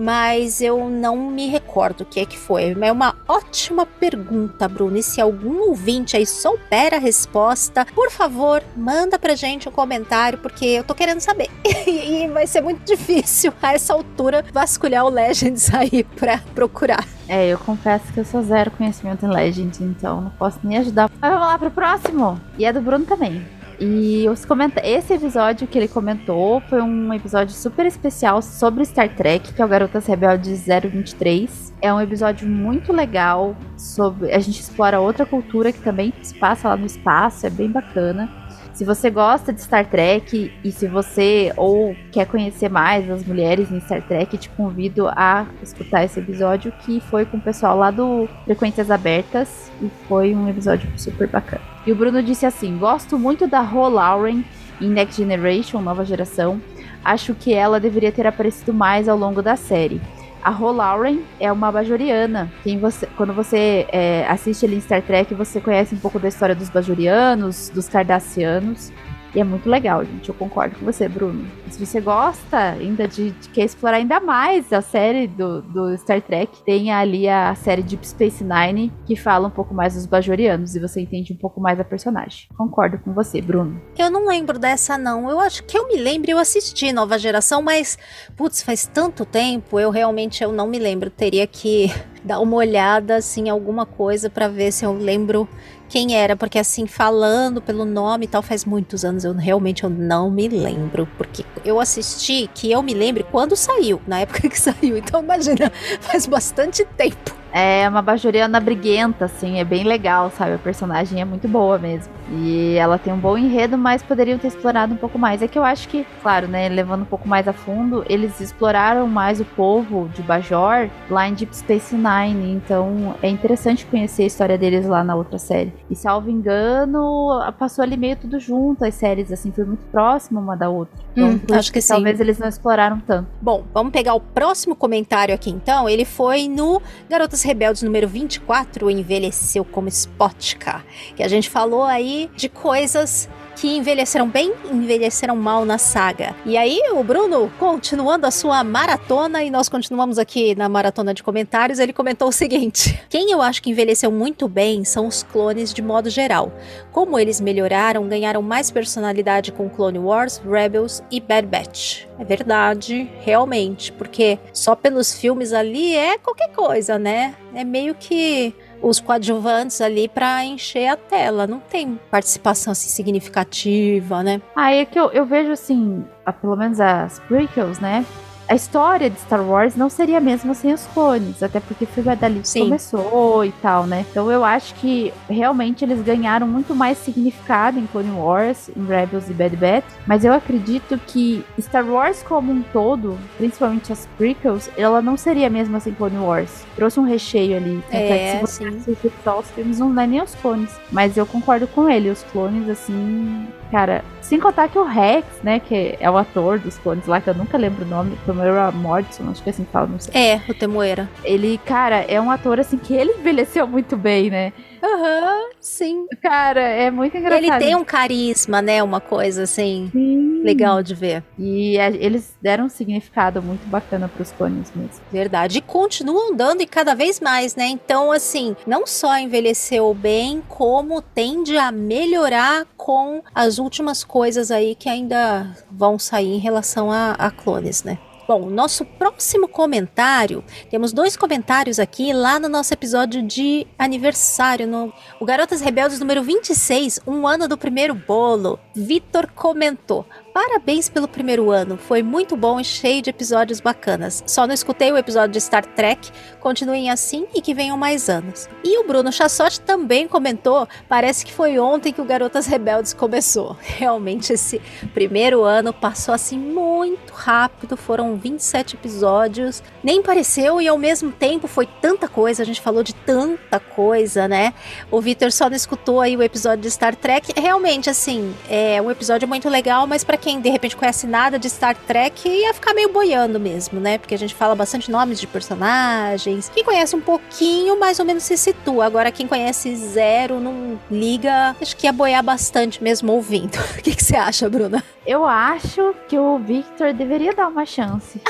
mas 0.00 0.62
eu 0.62 0.88
não 0.88 1.30
me 1.30 1.46
recordo 1.46 2.00
o 2.00 2.04
que 2.06 2.20
é 2.20 2.24
que 2.24 2.38
foi. 2.38 2.74
É 2.80 2.90
uma 2.90 3.14
ótima 3.28 3.84
pergunta, 3.84 4.66
Bruno. 4.66 4.96
E 4.96 5.02
se 5.02 5.20
algum 5.20 5.68
ouvinte 5.68 6.16
aí 6.16 6.24
souber 6.24 6.94
a 6.94 6.98
resposta, 6.98 7.86
por 7.94 8.10
favor, 8.10 8.62
manda 8.74 9.18
pra 9.18 9.34
gente 9.34 9.68
um 9.68 9.72
comentário, 9.72 10.38
porque 10.38 10.64
eu 10.64 10.84
tô 10.84 10.94
querendo 10.94 11.20
saber. 11.20 11.50
e 11.86 12.26
vai 12.28 12.46
ser 12.46 12.62
muito 12.62 12.82
difícil 12.84 13.52
a 13.60 13.74
essa 13.74 13.92
altura 13.92 14.42
vasculhar 14.52 15.04
o 15.04 15.10
Legends 15.10 15.72
aí 15.74 16.02
pra 16.02 16.38
procurar. 16.54 17.06
É, 17.28 17.46
eu 17.48 17.58
confesso 17.58 18.10
que 18.12 18.20
eu 18.20 18.24
sou 18.24 18.42
zero 18.42 18.70
conhecimento 18.70 19.24
em 19.24 19.28
Legends, 19.28 19.80
então 19.80 20.22
não 20.22 20.30
posso 20.30 20.58
nem 20.64 20.78
ajudar. 20.78 21.10
Mas 21.20 21.30
vamos 21.30 21.46
lá 21.46 21.58
pro 21.58 21.70
próximo. 21.70 22.40
E 22.58 22.64
é 22.64 22.72
do 22.72 22.80
Bruno 22.80 23.04
também. 23.04 23.59
E 23.80 24.28
os 24.28 24.46
esse 24.84 25.14
episódio 25.14 25.66
que 25.66 25.78
ele 25.78 25.88
comentou 25.88 26.60
foi 26.68 26.82
um 26.82 27.14
episódio 27.14 27.54
super 27.54 27.86
especial 27.86 28.42
sobre 28.42 28.84
Star 28.84 29.08
Trek, 29.16 29.54
que 29.54 29.62
é 29.62 29.64
o 29.64 29.68
Garotas 29.68 30.06
Rebeldes 30.06 30.66
023. 30.66 31.72
É 31.80 31.90
um 31.90 31.98
episódio 31.98 32.46
muito 32.46 32.92
legal 32.92 33.56
sobre 33.78 34.32
a 34.34 34.38
gente 34.38 34.60
explora 34.60 35.00
outra 35.00 35.24
cultura 35.24 35.72
que 35.72 35.80
também 35.80 36.12
se 36.22 36.34
passa 36.34 36.68
lá 36.68 36.76
no 36.76 36.84
espaço, 36.84 37.46
é 37.46 37.50
bem 37.50 37.70
bacana. 37.70 38.39
Se 38.80 38.84
você 38.86 39.10
gosta 39.10 39.52
de 39.52 39.60
Star 39.60 39.84
Trek 39.84 40.50
e 40.64 40.72
se 40.72 40.88
você 40.88 41.52
ou 41.54 41.94
quer 42.10 42.26
conhecer 42.26 42.70
mais 42.70 43.10
as 43.10 43.22
mulheres 43.26 43.70
em 43.70 43.78
Star 43.78 44.00
Trek, 44.00 44.38
te 44.38 44.48
convido 44.48 45.06
a 45.06 45.44
escutar 45.62 46.02
esse 46.02 46.18
episódio 46.18 46.72
que 46.80 46.98
foi 46.98 47.26
com 47.26 47.36
o 47.36 47.40
pessoal 47.42 47.76
lá 47.76 47.90
do 47.90 48.26
Frequências 48.46 48.90
Abertas 48.90 49.70
e 49.82 49.90
foi 50.08 50.34
um 50.34 50.48
episódio 50.48 50.88
super 50.96 51.28
bacana. 51.28 51.60
E 51.86 51.92
o 51.92 51.94
Bruno 51.94 52.22
disse 52.22 52.46
assim: 52.46 52.78
Gosto 52.78 53.18
muito 53.18 53.46
da 53.46 53.60
Ro 53.60 53.86
Lauren 53.90 54.42
em 54.80 54.88
Next 54.88 55.14
Generation, 55.14 55.82
nova 55.82 56.02
geração. 56.02 56.58
Acho 57.04 57.34
que 57.34 57.52
ela 57.52 57.78
deveria 57.78 58.10
ter 58.10 58.26
aparecido 58.26 58.72
mais 58.72 59.10
ao 59.10 59.18
longo 59.18 59.42
da 59.42 59.56
série. 59.56 60.00
A 60.42 60.50
Ro 60.50 60.72
Lauren 60.72 61.20
é 61.38 61.52
uma 61.52 61.70
bajoriana. 61.70 62.50
Quem 62.62 62.78
você, 62.78 63.06
quando 63.16 63.32
você 63.32 63.86
é, 63.92 64.26
assiste 64.26 64.64
ali 64.64 64.76
em 64.76 64.80
Star 64.80 65.02
Trek, 65.02 65.34
você 65.34 65.60
conhece 65.60 65.94
um 65.94 65.98
pouco 65.98 66.18
da 66.18 66.28
história 66.28 66.54
dos 66.54 66.70
bajorianos, 66.70 67.70
dos 67.74 67.88
cardassianos. 67.88 68.90
E 69.34 69.40
é 69.40 69.44
muito 69.44 69.68
legal, 69.68 70.04
gente. 70.04 70.28
Eu 70.28 70.34
concordo 70.34 70.76
com 70.76 70.84
você, 70.84 71.08
Bruno. 71.08 71.46
Se 71.68 71.84
você 71.84 72.00
gosta 72.00 72.58
ainda 72.58 73.06
de, 73.06 73.30
de, 73.30 73.48
quer 73.50 73.64
explorar 73.64 73.98
ainda 73.98 74.18
mais 74.18 74.72
a 74.72 74.82
série 74.82 75.28
do, 75.28 75.62
do 75.62 75.96
Star 75.98 76.20
Trek, 76.20 76.62
tem 76.64 76.90
ali 76.90 77.28
a 77.28 77.54
série 77.54 77.82
Deep 77.82 78.06
Space 78.06 78.42
Nine, 78.42 78.92
que 79.06 79.14
fala 79.14 79.46
um 79.46 79.50
pouco 79.50 79.72
mais 79.72 79.94
dos 79.94 80.04
Bajorianos 80.04 80.74
e 80.74 80.80
você 80.80 81.00
entende 81.00 81.32
um 81.32 81.36
pouco 81.36 81.60
mais 81.60 81.78
a 81.78 81.84
personagem. 81.84 82.48
Concordo 82.56 82.98
com 82.98 83.12
você, 83.12 83.40
Bruno. 83.40 83.80
Eu 83.96 84.10
não 84.10 84.26
lembro 84.26 84.58
dessa, 84.58 84.98
não. 84.98 85.30
Eu 85.30 85.38
acho 85.38 85.62
que 85.64 85.78
eu 85.78 85.86
me 85.86 85.96
lembro, 85.96 86.30
eu 86.30 86.38
assisti 86.38 86.92
Nova 86.92 87.16
Geração, 87.16 87.62
mas, 87.62 87.96
putz, 88.36 88.62
faz 88.62 88.84
tanto 88.86 89.24
tempo, 89.24 89.78
eu 89.78 89.90
realmente 89.90 90.42
eu 90.42 90.50
não 90.50 90.66
me 90.66 90.78
lembro. 90.78 91.08
Teria 91.08 91.46
que 91.46 91.86
dar 92.24 92.40
uma 92.40 92.56
olhada, 92.56 93.16
assim, 93.16 93.48
alguma 93.48 93.86
coisa 93.86 94.28
para 94.28 94.48
ver 94.48 94.72
se 94.72 94.84
eu 94.84 94.92
lembro 94.92 95.48
quem 95.90 96.14
era, 96.14 96.36
porque 96.36 96.56
assim, 96.56 96.86
falando 96.86 97.60
pelo 97.60 97.84
nome 97.84 98.24
e 98.24 98.28
tal, 98.28 98.42
faz 98.42 98.64
muitos 98.64 99.04
anos, 99.04 99.24
eu 99.24 99.34
realmente 99.34 99.82
eu 99.82 99.90
não 99.90 100.30
me 100.30 100.48
lembro, 100.48 101.06
porque 101.18 101.44
eu 101.64 101.80
assisti, 101.80 102.48
que 102.54 102.70
eu 102.70 102.80
me 102.80 102.94
lembre, 102.94 103.26
quando 103.28 103.56
saiu, 103.56 104.00
na 104.06 104.20
época 104.20 104.46
que 104.48 104.58
saiu, 104.58 104.96
então 104.96 105.20
imagina, 105.20 105.70
faz 106.00 106.26
bastante 106.26 106.84
tempo. 106.96 107.39
É 107.52 107.88
uma 107.88 108.02
bajoriana 108.02 108.60
briguenta, 108.60 109.24
assim, 109.24 109.58
é 109.58 109.64
bem 109.64 109.84
legal, 109.84 110.30
sabe? 110.30 110.54
A 110.54 110.58
personagem 110.58 111.20
é 111.20 111.24
muito 111.24 111.48
boa 111.48 111.78
mesmo. 111.78 112.12
E 112.32 112.76
ela 112.76 112.98
tem 112.98 113.12
um 113.12 113.18
bom 113.18 113.36
enredo, 113.36 113.76
mas 113.76 114.02
poderiam 114.02 114.38
ter 114.38 114.48
explorado 114.48 114.94
um 114.94 114.96
pouco 114.96 115.18
mais. 115.18 115.42
É 115.42 115.48
que 115.48 115.58
eu 115.58 115.64
acho 115.64 115.88
que, 115.88 116.06
claro, 116.22 116.46
né, 116.46 116.68
levando 116.68 117.02
um 117.02 117.06
pouco 117.06 117.28
mais 117.28 117.48
a 117.48 117.52
fundo, 117.52 118.04
eles 118.08 118.40
exploraram 118.40 119.06
mais 119.06 119.40
o 119.40 119.44
povo 119.44 120.08
de 120.14 120.22
Bajor 120.22 120.88
lá 121.08 121.28
em 121.28 121.34
Deep 121.34 121.56
Space 121.56 121.94
Nine. 121.94 122.52
Então 122.52 123.16
é 123.22 123.28
interessante 123.28 123.84
conhecer 123.86 124.22
a 124.22 124.26
história 124.26 124.56
deles 124.56 124.86
lá 124.86 125.02
na 125.02 125.16
outra 125.16 125.38
série. 125.38 125.72
E 125.90 125.96
salvo 125.96 126.30
engano, 126.30 127.40
passou 127.58 127.82
ali 127.82 127.96
meio 127.96 128.16
tudo 128.16 128.38
junto, 128.38 128.84
as 128.84 128.94
séries, 128.94 129.32
assim, 129.32 129.50
foi 129.50 129.64
muito 129.64 129.84
próximo 129.86 130.40
uma 130.40 130.56
da 130.56 130.68
outra. 130.68 130.94
Então, 131.12 131.30
hum, 131.30 131.40
acho 131.52 131.72
que, 131.72 131.80
que 131.80 131.88
talvez 131.88 132.20
eles 132.20 132.38
não 132.38 132.48
exploraram 132.48 133.00
tanto. 133.00 133.28
Bom, 133.40 133.64
vamos 133.74 133.92
pegar 133.92 134.14
o 134.14 134.20
próximo 134.20 134.76
comentário 134.76 135.34
aqui 135.34 135.50
então. 135.50 135.88
Ele 135.88 136.04
foi 136.04 136.46
no 136.46 136.80
Garotas 137.08 137.39
Rebeldes 137.42 137.82
número 137.82 138.08
24 138.08 138.90
envelheceu 138.90 139.64
como 139.64 139.90
Spotka, 139.90 140.84
que 141.16 141.22
a 141.22 141.28
gente 141.28 141.48
falou 141.48 141.84
aí 141.84 142.30
de 142.36 142.48
coisas 142.48 143.28
que 143.60 143.76
envelheceram 143.76 144.26
bem 144.26 144.54
envelheceram 144.72 145.36
mal 145.36 145.66
na 145.66 145.76
saga. 145.76 146.34
E 146.46 146.56
aí, 146.56 146.80
o 146.92 147.04
Bruno, 147.04 147.52
continuando 147.58 148.26
a 148.26 148.30
sua 148.30 148.64
maratona, 148.64 149.44
e 149.44 149.50
nós 149.50 149.68
continuamos 149.68 150.18
aqui 150.18 150.54
na 150.54 150.66
maratona 150.66 151.12
de 151.12 151.22
comentários, 151.22 151.78
ele 151.78 151.92
comentou 151.92 152.28
o 152.28 152.32
seguinte: 152.32 152.98
Quem 153.10 153.30
eu 153.30 153.42
acho 153.42 153.62
que 153.62 153.70
envelheceu 153.70 154.10
muito 154.10 154.48
bem 154.48 154.82
são 154.82 155.06
os 155.06 155.22
clones 155.22 155.74
de 155.74 155.82
modo 155.82 156.08
geral. 156.08 156.50
Como 156.90 157.18
eles 157.18 157.38
melhoraram, 157.38 158.08
ganharam 158.08 158.40
mais 158.40 158.70
personalidade 158.70 159.52
com 159.52 159.68
Clone 159.68 159.98
Wars, 159.98 160.40
Rebels 160.42 161.02
e 161.10 161.20
Bad 161.20 161.46
Batch. 161.46 162.04
É 162.18 162.24
verdade, 162.24 163.10
realmente, 163.20 163.92
porque 163.92 164.38
só 164.54 164.74
pelos 164.74 165.14
filmes 165.14 165.52
ali 165.52 165.94
é 165.94 166.16
qualquer 166.16 166.50
coisa, 166.52 166.98
né? 166.98 167.34
É 167.54 167.62
meio 167.62 167.94
que 167.94 168.54
os 168.82 169.00
coadjuvantes 169.00 169.80
ali 169.80 170.08
para 170.08 170.44
encher 170.44 170.88
a 170.88 170.96
tela. 170.96 171.46
Não 171.46 171.60
tem 171.60 171.98
participação 172.10 172.72
assim, 172.72 172.88
significativa, 172.88 174.22
né? 174.22 174.40
Ah, 174.54 174.72
é 174.72 174.84
que 174.84 174.98
eu, 174.98 175.10
eu 175.10 175.24
vejo 175.24 175.52
assim, 175.52 176.04
pelo 176.40 176.56
menos 176.56 176.80
as 176.80 177.18
prequels, 177.20 177.78
né? 177.78 178.04
A 178.50 178.54
história 178.56 179.08
de 179.08 179.16
Star 179.20 179.42
Wars 179.44 179.76
não 179.76 179.88
seria 179.88 180.18
a 180.18 180.20
mesma 180.20 180.54
sem 180.54 180.74
os 180.74 180.84
clones, 180.88 181.40
até 181.40 181.60
porque 181.60 181.86
foi 181.86 182.02
dali 182.02 182.40
que 182.40 182.58
começou 182.58 183.44
e 183.44 183.52
tal, 183.52 183.86
né? 183.86 184.04
Então 184.10 184.28
eu 184.28 184.44
acho 184.44 184.74
que 184.74 185.14
realmente 185.28 185.84
eles 185.84 186.02
ganharam 186.02 186.48
muito 186.48 186.74
mais 186.74 186.98
significado 186.98 187.78
em 187.78 187.86
Clone 187.86 188.10
Wars, 188.10 188.68
em 188.76 188.84
Rebels 188.84 189.30
e 189.30 189.32
Bad 189.32 189.56
Batch, 189.56 189.84
mas 190.04 190.24
eu 190.24 190.32
acredito 190.32 190.98
que 191.06 191.44
Star 191.60 191.86
Wars 191.86 192.24
como 192.24 192.50
um 192.50 192.60
todo, 192.72 193.16
principalmente 193.38 193.92
as 193.92 194.08
prequels, 194.18 194.68
ela 194.76 195.00
não 195.00 195.16
seria 195.16 195.46
a 195.46 195.50
mesma 195.50 195.78
sem 195.78 195.94
Clone 195.94 196.18
Wars. 196.18 196.64
Trouxe 196.74 196.98
um 196.98 197.04
recheio 197.04 197.56
ali. 197.56 197.80
É, 197.92 198.44
se 198.44 198.66
você 198.66 199.12
só 199.22 199.38
os 199.38 199.50
filmes, 199.50 199.78
não 199.78 199.94
dá 199.94 200.04
nem 200.04 200.20
os 200.20 200.34
clones. 200.34 200.70
Mas 200.90 201.16
eu 201.16 201.24
concordo 201.24 201.68
com 201.68 201.88
ele, 201.88 202.10
os 202.10 202.24
clones, 202.24 202.68
assim, 202.68 203.46
cara, 203.70 204.04
sem 204.20 204.38
contar 204.38 204.68
que 204.68 204.78
o 204.78 204.84
Rex, 204.84 205.26
né, 205.42 205.60
que 205.60 205.96
é 205.98 206.10
o 206.10 206.16
ator 206.16 206.58
dos 206.58 206.78
clones 206.78 207.06
lá, 207.06 207.20
que 207.20 207.28
eu 207.30 207.34
nunca 207.34 207.56
lembro 207.56 207.84
o 207.84 207.88
nome, 207.88 208.16
Temuera 208.26 208.70
Morrison, 208.70 209.30
acho 209.30 209.42
que 209.42 209.48
é 209.48 209.52
assim 209.52 209.64
que 209.64 209.72
fala, 209.72 209.86
não 209.86 209.98
sei. 209.98 210.12
É, 210.14 210.40
o 210.48 210.54
Temuera. 210.54 211.08
Ele, 211.24 211.58
cara, 211.64 212.02
é 212.02 212.20
um 212.20 212.30
ator 212.30 212.60
assim 212.60 212.78
que 212.78 212.94
ele 212.94 213.12
envelheceu 213.12 213.66
muito 213.66 213.96
bem, 213.96 214.30
né? 214.30 214.52
Aham, 214.82 215.44
uhum, 215.44 215.50
sim. 215.60 216.06
Cara, 216.22 216.60
é 216.60 216.90
muito 216.90 217.16
engraçado. 217.16 217.44
Ele 217.44 217.58
tem 217.58 217.76
um 217.76 217.84
carisma, 217.84 218.62
né? 218.62 218.82
Uma 218.82 219.00
coisa 219.00 219.42
assim. 219.42 219.88
Sim. 219.92 220.42
Legal 220.42 220.82
de 220.82 220.94
ver. 220.94 221.22
E 221.38 221.78
a, 221.78 221.88
eles 221.90 222.34
deram 222.40 222.64
um 222.64 222.68
significado 222.68 223.42
muito 223.42 223.68
bacana 223.68 224.08
pros 224.08 224.32
clones 224.32 224.72
mesmo. 224.74 225.04
Verdade. 225.10 225.58
E 225.58 225.60
continuam 225.60 226.34
dando 226.34 226.62
e 226.62 226.66
cada 226.66 226.94
vez 226.94 227.20
mais, 227.20 227.54
né? 227.54 227.66
Então, 227.66 228.10
assim, 228.10 228.56
não 228.66 228.86
só 228.86 229.18
envelheceu 229.18 229.92
bem, 229.92 230.42
como 230.48 231.02
tende 231.02 231.56
a 231.56 231.70
melhorar 231.70 232.66
com 232.76 233.22
as 233.34 233.58
últimas 233.58 234.02
coisas 234.02 234.50
aí 234.50 234.74
que 234.74 234.88
ainda 234.88 235.56
vão 235.70 235.98
sair 235.98 236.34
em 236.34 236.38
relação 236.38 236.90
a, 236.90 237.12
a 237.12 237.30
clones, 237.30 237.84
né? 237.84 237.98
Bom, 238.30 238.48
nosso 238.48 238.84
próximo 238.84 239.48
comentário, 239.48 240.44
temos 240.70 240.92
dois 240.92 241.16
comentários 241.16 241.80
aqui 241.80 242.12
lá 242.12 242.38
no 242.38 242.48
nosso 242.48 242.72
episódio 242.72 243.24
de 243.24 243.66
aniversário, 243.76 244.68
no 244.68 244.92
o 245.18 245.24
Garotas 245.24 245.60
Rebeldes 245.60 245.98
número 245.98 246.22
26, 246.22 247.00
um 247.04 247.26
ano 247.26 247.48
do 247.48 247.58
primeiro 247.58 247.92
bolo. 247.92 248.56
Vitor 248.72 249.28
comentou: 249.34 250.06
Parabéns 250.32 250.88
pelo 250.88 251.08
primeiro 251.08 251.50
ano, 251.50 251.76
foi 251.76 252.04
muito 252.04 252.36
bom 252.36 252.60
e 252.60 252.64
cheio 252.64 253.02
de 253.02 253.10
episódios 253.10 253.60
bacanas. 253.60 254.22
Só 254.26 254.46
não 254.46 254.54
escutei 254.54 254.92
o 254.92 254.96
episódio 254.96 255.32
de 255.32 255.40
Star 255.40 255.66
Trek, 255.66 256.08
continuem 256.38 256.88
assim 256.88 257.26
e 257.34 257.42
que 257.42 257.52
venham 257.52 257.76
mais 257.76 258.08
anos. 258.08 258.48
E 258.62 258.78
o 258.78 258.86
Bruno 258.86 259.12
Chassotti 259.12 259.60
também 259.60 260.06
comentou: 260.06 260.68
parece 260.88 261.26
que 261.26 261.32
foi 261.32 261.58
ontem 261.58 261.92
que 261.92 262.00
o 262.00 262.04
Garotas 262.04 262.46
Rebeldes 262.46 262.94
começou. 262.94 263.56
Realmente, 263.60 264.32
esse 264.32 264.60
primeiro 264.94 265.42
ano 265.42 265.72
passou 265.72 266.14
assim 266.14 266.38
muito 266.38 267.12
rápido, 267.12 267.76
foram 267.76 268.16
27 268.16 268.76
episódios, 268.76 269.62
nem 269.82 270.00
pareceu 270.00 270.60
e 270.60 270.68
ao 270.68 270.78
mesmo 270.78 271.10
tempo 271.10 271.48
foi 271.48 271.66
tanta 271.80 272.06
coisa, 272.06 272.42
a 272.42 272.46
gente 272.46 272.60
falou 272.60 272.84
de 272.84 272.94
tanta 272.94 273.58
coisa, 273.58 274.28
né? 274.28 274.54
O 274.92 275.00
Vitor 275.00 275.32
só 275.32 275.50
não 275.50 275.56
escutou 275.56 276.00
aí 276.00 276.16
o 276.16 276.22
episódio 276.22 276.62
de 276.62 276.70
Star 276.70 276.94
Trek. 276.94 277.32
Realmente, 277.36 277.90
assim, 277.90 278.32
é 278.48 278.80
um 278.80 278.90
episódio 278.90 279.26
muito 279.26 279.48
legal, 279.48 279.88
mas 279.88 280.04
para 280.04 280.19
quem 280.20 280.40
de 280.40 280.50
repente 280.50 280.76
conhece 280.76 281.06
nada 281.06 281.38
de 281.38 281.48
Star 281.48 281.74
Trek, 281.74 282.28
ia 282.28 282.52
ficar 282.54 282.74
meio 282.74 282.92
boiando 282.92 283.40
mesmo, 283.40 283.80
né? 283.80 283.98
Porque 283.98 284.14
a 284.14 284.18
gente 284.18 284.34
fala 284.34 284.54
bastante 284.54 284.90
nomes 284.90 285.18
de 285.20 285.26
personagens. 285.26 286.50
Quem 286.52 286.62
conhece 286.62 286.94
um 286.94 287.00
pouquinho, 287.00 287.78
mais 287.78 287.98
ou 287.98 288.04
menos 288.04 288.22
se 288.22 288.36
situa. 288.36 288.86
Agora, 288.86 289.10
quem 289.10 289.26
conhece 289.26 289.74
zero, 289.76 290.38
não 290.38 290.78
liga, 290.90 291.56
acho 291.60 291.76
que 291.76 291.86
ia 291.86 291.92
boiar 291.92 292.22
bastante 292.22 292.82
mesmo 292.82 293.12
ouvindo. 293.12 293.58
O 293.80 293.82
que, 293.82 293.96
que 293.96 294.04
você 294.04 294.14
acha, 294.16 294.48
Bruna? 294.48 294.84
Eu 295.06 295.24
acho 295.24 295.94
que 296.06 296.18
o 296.18 296.38
Victor 296.38 296.92
deveria 296.92 297.32
dar 297.32 297.48
uma 297.48 297.64
chance. 297.64 298.20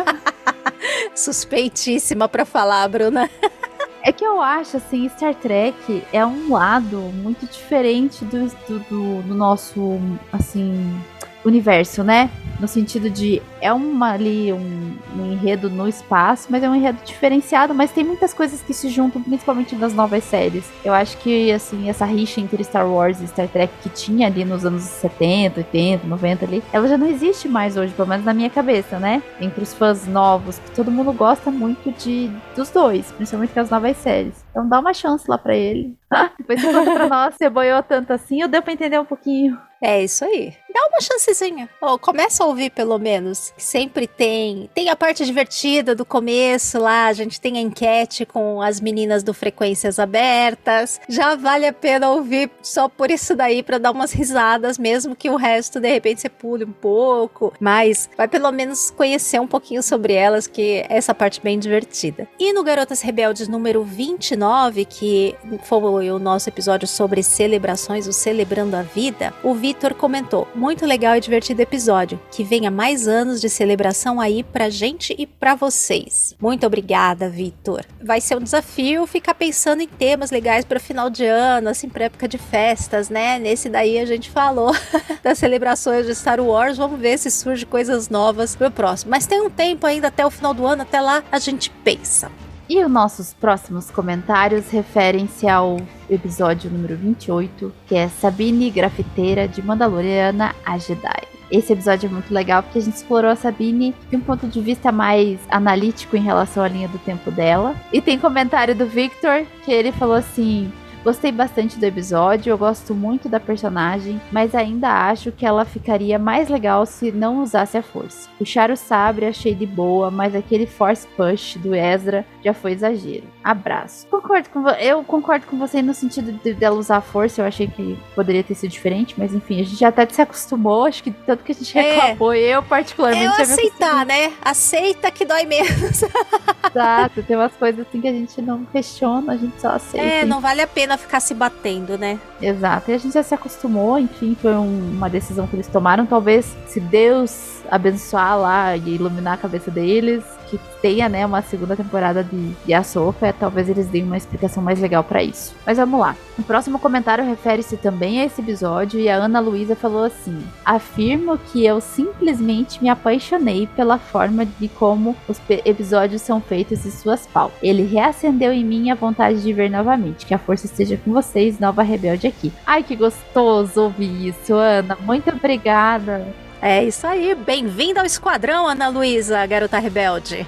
Suspeitíssima 1.14 2.28
para 2.28 2.44
falar, 2.44 2.86
Bruna. 2.88 3.30
É 4.06 4.12
que 4.12 4.24
eu 4.24 4.40
acho, 4.40 4.76
assim, 4.76 5.08
Star 5.08 5.34
Trek 5.34 6.00
é 6.12 6.24
um 6.24 6.52
lado 6.52 6.96
muito 6.96 7.44
diferente 7.44 8.24
do, 8.24 8.46
do, 8.46 9.22
do, 9.22 9.34
nosso, 9.34 9.98
assim, 10.32 10.96
universo, 11.44 12.04
né? 12.04 12.30
No 12.58 12.66
sentido 12.66 13.10
de 13.10 13.42
é 13.60 13.72
uma 13.72 14.12
ali 14.12 14.52
um, 14.52 14.96
um, 15.16 15.32
enredo 15.32 15.68
no 15.68 15.88
espaço, 15.88 16.48
mas 16.50 16.62
é 16.62 16.68
um 16.68 16.74
enredo 16.74 16.98
diferenciado, 17.04 17.74
mas 17.74 17.90
tem 17.90 18.04
muitas 18.04 18.32
coisas 18.32 18.62
que 18.62 18.72
se 18.72 18.88
juntam, 18.88 19.22
principalmente 19.22 19.74
nas 19.76 19.92
novas 19.92 20.24
séries. 20.24 20.64
Eu 20.84 20.94
acho 20.94 21.16
que 21.18 21.52
assim, 21.52 21.88
essa 21.88 22.04
rixa 22.04 22.40
entre 22.40 22.62
Star 22.64 22.88
Wars 22.88 23.20
e 23.20 23.26
Star 23.26 23.48
Trek 23.48 23.72
que 23.82 23.88
tinha 23.90 24.26
ali 24.26 24.44
nos 24.44 24.64
anos 24.64 24.82
70, 24.82 25.60
80, 25.60 26.06
90 26.06 26.44
ali, 26.44 26.62
ela 26.72 26.88
já 26.88 26.96
não 26.96 27.06
existe 27.06 27.48
mais 27.48 27.76
hoje, 27.76 27.92
pelo 27.92 28.08
menos 28.08 28.24
na 28.24 28.32
minha 28.32 28.50
cabeça, 28.50 28.98
né? 28.98 29.22
Entre 29.40 29.62
os 29.62 29.74
fãs 29.74 30.06
novos, 30.06 30.58
que 30.58 30.70
todo 30.70 30.90
mundo 30.90 31.12
gosta 31.12 31.50
muito 31.50 31.90
de 31.92 32.30
dos 32.54 32.70
dois, 32.70 33.10
principalmente 33.12 33.52
com 33.52 33.60
as 33.60 33.70
novas 33.70 33.96
séries. 33.98 34.44
Então 34.50 34.66
dá 34.68 34.80
uma 34.80 34.94
chance 34.94 35.28
lá 35.28 35.36
para 35.36 35.54
ele. 35.54 35.94
Depois 36.38 36.60
você 36.60 36.72
conta 36.72 36.92
pra 36.92 37.08
nós, 37.08 37.34
você 37.34 37.50
boiou 37.50 37.82
tanto 37.82 38.12
assim, 38.12 38.40
eu 38.40 38.48
deu 38.48 38.62
pra 38.62 38.72
entender 38.72 38.98
um 38.98 39.04
pouquinho. 39.04 39.58
É 39.82 40.02
isso 40.02 40.24
aí. 40.24 40.54
Dá 40.72 40.88
uma 40.88 41.00
chancezinha. 41.00 41.68
Ou 41.80 41.98
começa 41.98 42.44
ouvir 42.46 42.70
pelo 42.70 42.98
menos. 42.98 43.52
Sempre 43.56 44.06
tem. 44.06 44.70
Tem 44.74 44.88
a 44.88 44.96
parte 44.96 45.24
divertida 45.24 45.94
do 45.94 46.04
começo 46.04 46.78
lá. 46.78 47.06
A 47.06 47.12
gente 47.12 47.40
tem 47.40 47.58
a 47.58 47.60
enquete 47.60 48.24
com 48.24 48.60
as 48.62 48.80
meninas 48.80 49.22
do 49.22 49.34
Frequências 49.34 49.98
Abertas. 49.98 51.00
Já 51.08 51.34
vale 51.34 51.66
a 51.66 51.72
pena 51.72 52.10
ouvir 52.10 52.50
só 52.62 52.88
por 52.88 53.10
isso 53.10 53.34
daí 53.34 53.62
para 53.62 53.78
dar 53.78 53.90
umas 53.90 54.12
risadas, 54.12 54.78
mesmo 54.78 55.16
que 55.16 55.30
o 55.30 55.36
resto 55.36 55.80
de 55.80 55.88
repente 55.88 56.20
você 56.20 56.28
pule 56.28 56.64
um 56.64 56.72
pouco. 56.72 57.52
Mas 57.60 58.08
vai 58.16 58.28
pelo 58.28 58.50
menos 58.52 58.90
conhecer 58.90 59.40
um 59.40 59.46
pouquinho 59.46 59.82
sobre 59.82 60.12
elas, 60.14 60.46
que 60.46 60.84
é 60.88 60.96
essa 60.96 61.14
parte 61.14 61.40
bem 61.40 61.58
divertida. 61.58 62.28
E 62.38 62.52
no 62.52 62.62
Garotas 62.62 63.00
Rebeldes 63.00 63.48
número 63.48 63.82
29, 63.82 64.84
que 64.84 65.34
foi 65.64 66.10
o 66.10 66.18
nosso 66.18 66.48
episódio 66.48 66.86
sobre 66.88 67.22
celebrações, 67.22 68.06
o 68.06 68.12
Celebrando 68.12 68.76
a 68.76 68.82
Vida, 68.82 69.32
o 69.42 69.54
Vitor 69.54 69.94
comentou: 69.94 70.48
muito 70.54 70.86
legal 70.86 71.16
e 71.16 71.20
divertido 71.20 71.62
episódio. 71.62 72.20
Que 72.36 72.44
venha 72.44 72.70
mais 72.70 73.08
anos 73.08 73.40
de 73.40 73.48
celebração 73.48 74.20
aí 74.20 74.44
pra 74.44 74.68
gente 74.68 75.14
e 75.16 75.26
pra 75.26 75.54
vocês. 75.54 76.36
Muito 76.38 76.66
obrigada, 76.66 77.30
Vitor. 77.30 77.82
Vai 77.98 78.20
ser 78.20 78.36
um 78.36 78.42
desafio 78.42 79.06
ficar 79.06 79.32
pensando 79.32 79.80
em 79.80 79.88
temas 79.88 80.30
legais 80.30 80.62
para 80.62 80.78
final 80.78 81.08
de 81.08 81.24
ano, 81.24 81.70
assim, 81.70 81.88
pra 81.88 82.04
época 82.04 82.28
de 82.28 82.36
festas, 82.36 83.08
né? 83.08 83.38
Nesse 83.38 83.70
daí 83.70 83.98
a 83.98 84.04
gente 84.04 84.28
falou 84.28 84.70
das 85.24 85.38
celebrações 85.38 86.04
de 86.04 86.14
Star 86.14 86.38
Wars. 86.38 86.76
Vamos 86.76 87.00
ver 87.00 87.16
se 87.16 87.30
surge 87.30 87.64
coisas 87.64 88.10
novas 88.10 88.54
pro 88.54 88.70
próximo. 88.70 89.12
Mas 89.12 89.26
tem 89.26 89.40
um 89.40 89.48
tempo 89.48 89.86
ainda 89.86 90.08
até 90.08 90.26
o 90.26 90.30
final 90.30 90.52
do 90.52 90.66
ano, 90.66 90.82
até 90.82 91.00
lá 91.00 91.24
a 91.32 91.38
gente 91.38 91.70
pensa. 91.82 92.30
E 92.68 92.84
os 92.84 92.90
nossos 92.90 93.32
próximos 93.32 93.90
comentários 93.90 94.68
referem-se 94.68 95.48
ao 95.48 95.78
episódio 96.10 96.70
número 96.70 96.98
28, 96.98 97.72
que 97.86 97.94
é 97.94 98.10
Sabine 98.10 98.70
Grafiteira 98.70 99.48
de 99.48 99.62
Mandaloriana 99.62 100.54
a 100.66 100.76
Jedi. 100.76 101.35
Esse 101.50 101.72
episódio 101.72 102.08
é 102.08 102.12
muito 102.12 102.32
legal 102.32 102.62
porque 102.62 102.78
a 102.78 102.82
gente 102.82 102.96
explorou 102.96 103.30
a 103.30 103.36
Sabine 103.36 103.94
de 104.10 104.16
um 104.16 104.20
ponto 104.20 104.46
de 104.46 104.60
vista 104.60 104.90
mais 104.90 105.38
analítico 105.48 106.16
em 106.16 106.22
relação 106.22 106.62
à 106.62 106.68
linha 106.68 106.88
do 106.88 106.98
tempo 106.98 107.30
dela. 107.30 107.74
E 107.92 108.00
tem 108.00 108.18
comentário 108.18 108.74
do 108.74 108.86
Victor 108.86 109.46
que 109.64 109.72
ele 109.72 109.92
falou 109.92 110.16
assim: 110.16 110.70
Gostei 111.06 111.30
bastante 111.30 111.78
do 111.78 111.84
episódio, 111.84 112.50
eu 112.50 112.58
gosto 112.58 112.92
muito 112.92 113.28
da 113.28 113.38
personagem, 113.38 114.20
mas 114.32 114.56
ainda 114.56 114.88
acho 115.08 115.30
que 115.30 115.46
ela 115.46 115.64
ficaria 115.64 116.18
mais 116.18 116.48
legal 116.48 116.84
se 116.84 117.12
não 117.12 117.44
usasse 117.44 117.78
a 117.78 117.82
força. 117.82 118.28
Puxar 118.36 118.72
o 118.72 118.76
sabre 118.76 119.26
achei 119.26 119.54
de 119.54 119.66
boa, 119.66 120.10
mas 120.10 120.34
aquele 120.34 120.66
force 120.66 121.06
push 121.16 121.58
do 121.58 121.76
Ezra 121.76 122.26
já 122.44 122.52
foi 122.52 122.72
exagero. 122.72 123.35
Abraço. 123.46 124.08
Concordo 124.08 124.48
com 124.50 124.68
eu 124.70 125.04
concordo 125.04 125.46
com 125.46 125.56
você 125.56 125.80
no 125.80 125.94
sentido 125.94 126.32
de 126.32 126.52
dela 126.52 126.74
usar 126.74 126.96
a 126.96 127.00
força, 127.00 127.40
eu 127.40 127.46
achei 127.46 127.68
que 127.68 127.96
poderia 128.12 128.42
ter 128.42 128.56
sido 128.56 128.72
diferente, 128.72 129.14
mas 129.16 129.32
enfim, 129.32 129.60
a 129.60 129.62
gente 129.62 129.76
já 129.76 129.86
até 129.86 130.04
se 130.08 130.20
acostumou, 130.20 130.84
acho 130.84 131.00
que 131.00 131.12
tanto 131.12 131.44
que 131.44 131.52
a 131.52 131.54
gente 131.54 131.78
é. 131.78 131.94
reclamou, 131.94 132.32
é, 132.32 132.40
eu 132.40 132.62
particularmente. 132.64 133.24
Eu 133.24 133.30
aceitar, 133.30 134.04
né? 134.04 134.32
Aceita 134.42 135.12
que 135.12 135.24
dói 135.24 135.44
menos. 135.44 136.02
Exato, 136.68 137.22
tem 137.22 137.36
umas 137.36 137.52
coisas 137.52 137.86
assim 137.86 138.00
que 138.00 138.08
a 138.08 138.12
gente 138.12 138.42
não 138.42 138.64
questiona, 138.64 139.34
a 139.34 139.36
gente 139.36 139.60
só 139.60 139.68
aceita. 139.68 140.04
É, 140.04 140.24
não 140.24 140.40
vale 140.40 140.62
a 140.62 140.66
pena 140.66 140.98
ficar 140.98 141.20
se 141.20 141.32
batendo, 141.32 141.96
né? 141.96 142.18
Exato. 142.42 142.90
E 142.90 142.94
a 142.94 142.98
gente 142.98 143.14
já 143.14 143.22
se 143.22 143.32
acostumou, 143.32 143.96
enfim, 143.96 144.36
foi 144.42 144.54
um, 144.54 144.90
uma 144.90 145.08
decisão 145.08 145.46
que 145.46 145.54
eles 145.54 145.68
tomaram. 145.68 146.04
Talvez, 146.04 146.56
se 146.66 146.80
Deus 146.80 147.62
abençoar 147.70 148.38
lá 148.38 148.76
e 148.76 148.96
iluminar 148.96 149.34
a 149.34 149.36
cabeça 149.36 149.70
deles, 149.70 150.24
que 150.48 150.58
tenha, 150.80 151.08
né, 151.08 151.24
uma 151.26 151.42
segunda 151.42 151.76
temporada 151.76 152.22
de, 152.22 152.52
de 152.64 152.74
Ahsoka, 152.74 153.34
talvez 153.38 153.68
eles 153.68 153.86
deem 153.86 154.04
uma 154.04 154.16
explicação 154.16 154.62
mais 154.62 154.80
legal 154.80 155.04
para 155.04 155.22
isso. 155.22 155.54
Mas 155.64 155.78
vamos 155.78 156.00
lá. 156.00 156.16
O 156.38 156.42
próximo 156.42 156.78
comentário 156.78 157.24
refere-se 157.24 157.76
também 157.76 158.20
a 158.20 158.24
esse 158.24 158.40
episódio 158.40 159.00
e 159.00 159.08
a 159.08 159.16
Ana 159.16 159.40
Luísa 159.40 159.74
falou 159.74 160.04
assim: 160.04 160.42
Afirmo 160.64 161.38
que 161.38 161.64
eu 161.64 161.80
simplesmente 161.80 162.82
me 162.82 162.88
apaixonei 162.88 163.66
pela 163.74 163.98
forma 163.98 164.44
de 164.44 164.68
como 164.68 165.16
os 165.28 165.40
episódios 165.64 166.22
são 166.22 166.40
feitos 166.40 166.84
e 166.84 166.90
suas 166.90 167.26
pautas. 167.26 167.58
Ele 167.62 167.82
reacendeu 167.82 168.52
em 168.52 168.64
mim 168.64 168.90
a 168.90 168.94
vontade 168.94 169.42
de 169.42 169.52
ver 169.52 169.70
novamente. 169.70 170.26
Que 170.26 170.34
a 170.34 170.38
força 170.38 170.66
esteja 170.66 170.96
com 170.96 171.12
vocês, 171.12 171.58
nova 171.58 171.82
rebelde 171.82 172.26
aqui. 172.26 172.52
Ai, 172.66 172.82
que 172.82 172.96
gostoso 172.96 173.82
ouvir 173.82 174.28
isso, 174.28 174.54
Ana. 174.54 174.96
Muito 175.00 175.30
obrigada. 175.30 176.45
É 176.60 176.82
isso 176.82 177.06
aí. 177.06 177.34
Bem-vinda 177.34 178.00
ao 178.00 178.06
esquadrão, 178.06 178.66
Ana 178.66 178.88
Luísa, 178.88 179.44
garota 179.46 179.78
rebelde. 179.78 180.46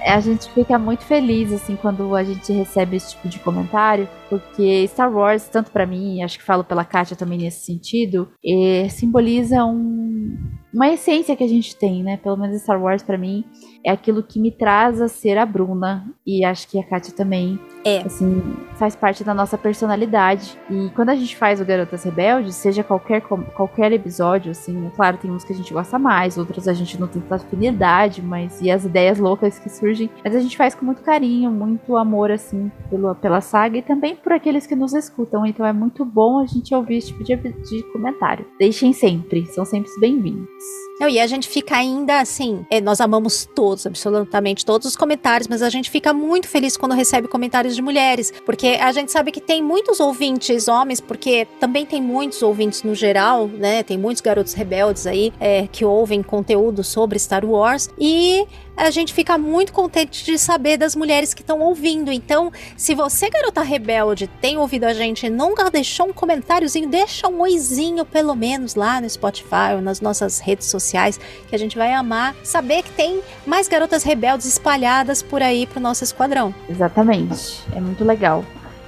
É, 0.00 0.12
a 0.12 0.20
gente 0.20 0.50
fica 0.52 0.78
muito 0.78 1.04
feliz 1.04 1.50
assim 1.52 1.74
quando 1.76 2.14
a 2.14 2.22
gente 2.22 2.52
recebe 2.52 2.96
esse 2.96 3.12
tipo 3.12 3.28
de 3.28 3.38
comentário, 3.38 4.08
porque 4.28 4.86
Star 4.88 5.10
Wars, 5.10 5.48
tanto 5.48 5.70
para 5.70 5.86
mim, 5.86 6.22
acho 6.22 6.38
que 6.38 6.44
falo 6.44 6.62
pela 6.62 6.84
Kátia 6.84 7.16
também 7.16 7.38
nesse 7.38 7.64
sentido, 7.64 8.28
é, 8.44 8.88
simboliza 8.90 9.64
um 9.64 10.36
uma 10.74 10.88
essência 10.88 11.36
que 11.36 11.44
a 11.44 11.48
gente 11.48 11.76
tem, 11.76 12.02
né? 12.02 12.16
Pelo 12.16 12.36
menos 12.36 12.60
Star 12.60 12.82
Wars 12.82 13.02
para 13.02 13.16
mim 13.16 13.44
é 13.84 13.90
aquilo 13.92 14.22
que 14.22 14.40
me 14.40 14.50
traz 14.50 15.00
a 15.00 15.08
ser 15.08 15.38
a 15.38 15.46
Bruna 15.46 16.04
e 16.26 16.44
acho 16.44 16.66
que 16.68 16.78
a 16.78 16.82
Kátia 16.82 17.14
também. 17.14 17.60
É. 17.84 17.98
Assim, 17.98 18.42
faz 18.76 18.96
parte 18.96 19.22
da 19.22 19.34
nossa 19.34 19.58
personalidade. 19.58 20.58
E 20.70 20.90
quando 20.94 21.10
a 21.10 21.14
gente 21.14 21.36
faz 21.36 21.60
o 21.60 21.64
Garotas 21.64 22.02
Rebeldes, 22.02 22.56
seja 22.56 22.82
qualquer, 22.82 23.20
qualquer 23.20 23.92
episódio, 23.92 24.50
assim, 24.50 24.86
é 24.86 24.90
claro, 24.90 25.18
tem 25.18 25.30
uns 25.30 25.44
que 25.44 25.52
a 25.52 25.56
gente 25.56 25.72
gosta 25.72 25.98
mais, 25.98 26.38
outros 26.38 26.66
a 26.66 26.72
gente 26.72 26.98
não 26.98 27.06
tem 27.06 27.20
tanta 27.20 27.36
afinidade, 27.36 28.22
mas 28.22 28.60
e 28.62 28.70
as 28.70 28.84
ideias 28.84 29.18
loucas 29.18 29.58
que 29.58 29.68
surgem. 29.68 30.10
Mas 30.24 30.34
a 30.34 30.40
gente 30.40 30.56
faz 30.56 30.74
com 30.74 30.84
muito 30.84 31.02
carinho, 31.02 31.50
muito 31.50 31.96
amor, 31.96 32.30
assim, 32.30 32.72
pelo, 32.88 33.14
pela 33.14 33.40
saga 33.42 33.76
e 33.78 33.82
também 33.82 34.16
por 34.16 34.32
aqueles 34.32 34.66
que 34.66 34.74
nos 34.74 34.94
escutam. 34.94 35.44
Então 35.46 35.64
é 35.64 35.72
muito 35.72 36.04
bom 36.04 36.38
a 36.38 36.46
gente 36.46 36.74
ouvir 36.74 36.96
esse 36.96 37.08
tipo 37.08 37.22
de, 37.22 37.36
de 37.36 37.82
comentário. 37.92 38.46
Deixem 38.58 38.94
sempre, 38.94 39.44
são 39.46 39.64
sempre 39.64 39.90
bem-vindos. 40.00 40.63
Não, 41.00 41.08
e 41.08 41.18
a 41.18 41.26
gente 41.26 41.48
fica 41.48 41.76
ainda 41.76 42.20
assim, 42.20 42.64
é, 42.70 42.80
nós 42.80 43.00
amamos 43.00 43.48
todos, 43.52 43.84
absolutamente 43.84 44.64
todos 44.64 44.86
os 44.86 44.96
comentários, 44.96 45.48
mas 45.48 45.60
a 45.60 45.68
gente 45.68 45.90
fica 45.90 46.12
muito 46.12 46.46
feliz 46.46 46.76
quando 46.76 46.94
recebe 46.94 47.26
comentários 47.26 47.74
de 47.74 47.82
mulheres, 47.82 48.32
porque 48.46 48.78
a 48.80 48.92
gente 48.92 49.10
sabe 49.10 49.32
que 49.32 49.40
tem 49.40 49.60
muitos 49.60 49.98
ouvintes 49.98 50.68
homens, 50.68 51.00
porque 51.00 51.48
também 51.58 51.84
tem 51.84 52.00
muitos 52.00 52.42
ouvintes 52.42 52.84
no 52.84 52.94
geral, 52.94 53.48
né? 53.48 53.82
Tem 53.82 53.98
muitos 53.98 54.20
garotos 54.20 54.54
rebeldes 54.54 55.04
aí 55.06 55.32
é, 55.40 55.66
que 55.66 55.84
ouvem 55.84 56.22
conteúdo 56.22 56.84
sobre 56.84 57.18
Star 57.18 57.44
Wars 57.44 57.90
e 57.98 58.46
a 58.76 58.90
gente 58.90 59.12
fica 59.12 59.38
muito 59.38 59.72
contente 59.72 60.24
de 60.24 60.38
saber 60.38 60.76
das 60.76 60.96
mulheres 60.96 61.32
que 61.32 61.42
estão 61.42 61.60
ouvindo. 61.60 62.10
Então, 62.10 62.52
se 62.76 62.94
você, 62.94 63.30
garota 63.30 63.62
rebelde, 63.62 64.26
tem 64.40 64.58
ouvido 64.58 64.84
a 64.84 64.92
gente 64.92 65.26
e 65.26 65.30
nunca 65.30 65.70
deixou 65.70 66.08
um 66.08 66.12
comentáriozinho, 66.12 66.88
deixa 66.88 67.28
um 67.28 67.40
oizinho 67.40 68.04
pelo 68.04 68.34
menos 68.34 68.74
lá 68.74 69.00
no 69.00 69.08
Spotify 69.08 69.74
ou 69.76 69.82
nas 69.82 70.00
nossas 70.00 70.40
redes 70.40 70.66
sociais, 70.66 71.18
que 71.48 71.54
a 71.54 71.58
gente 71.58 71.76
vai 71.76 71.92
amar 71.92 72.34
saber 72.42 72.82
que 72.82 72.90
tem 72.92 73.20
mais 73.46 73.68
garotas 73.68 74.02
rebeldes 74.02 74.46
espalhadas 74.46 75.22
por 75.22 75.42
aí 75.42 75.66
pro 75.66 75.80
nosso 75.80 76.04
esquadrão. 76.04 76.54
Exatamente. 76.68 77.62
É 77.74 77.80
muito 77.80 78.04
legal. 78.04 78.44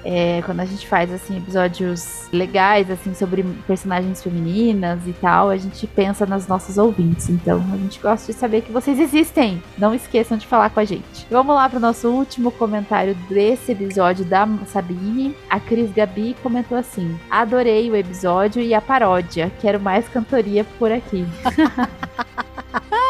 É, 0.09 0.41
quando 0.47 0.61
a 0.61 0.65
gente 0.65 0.87
faz 0.87 1.13
assim 1.13 1.37
episódios 1.37 2.29
legais 2.33 2.89
assim 2.89 3.13
sobre 3.13 3.43
personagens 3.67 4.23
femininas 4.23 5.01
e 5.05 5.13
tal, 5.13 5.51
a 5.51 5.57
gente 5.57 5.85
pensa 5.89 6.25
nas 6.25 6.47
nossas 6.47 6.79
ouvintes. 6.79 7.29
Então 7.29 7.61
a 7.73 7.77
gente 7.77 7.99
gosta 7.99 8.33
de 8.33 8.39
saber 8.39 8.63
que 8.63 8.71
vocês 8.71 9.01
existem. 9.01 9.61
Não 9.77 9.93
esqueçam 9.93 10.39
de 10.39 10.47
falar 10.47 10.71
com 10.71 10.79
a 10.79 10.85
gente. 10.85 11.27
Vamos 11.29 11.57
lá 11.57 11.69
para 11.69 11.79
o 11.79 11.81
nosso 11.81 12.09
último 12.09 12.53
comentário 12.53 13.17
desse 13.29 13.73
episódio 13.73 14.25
da 14.25 14.49
Sabine. 14.67 15.35
A 15.51 15.59
Cris 15.59 15.91
Gabi 15.91 16.37
comentou 16.41 16.79
assim: 16.79 17.19
Adorei 17.29 17.91
o 17.91 17.97
episódio 17.97 18.63
e 18.63 18.75
a 18.75 18.81
paródia. 18.81 19.51
Quero 19.61 19.81
mais 19.81 20.09
cantoria 20.09 20.65
por 20.79 20.93
aqui. 20.93 21.27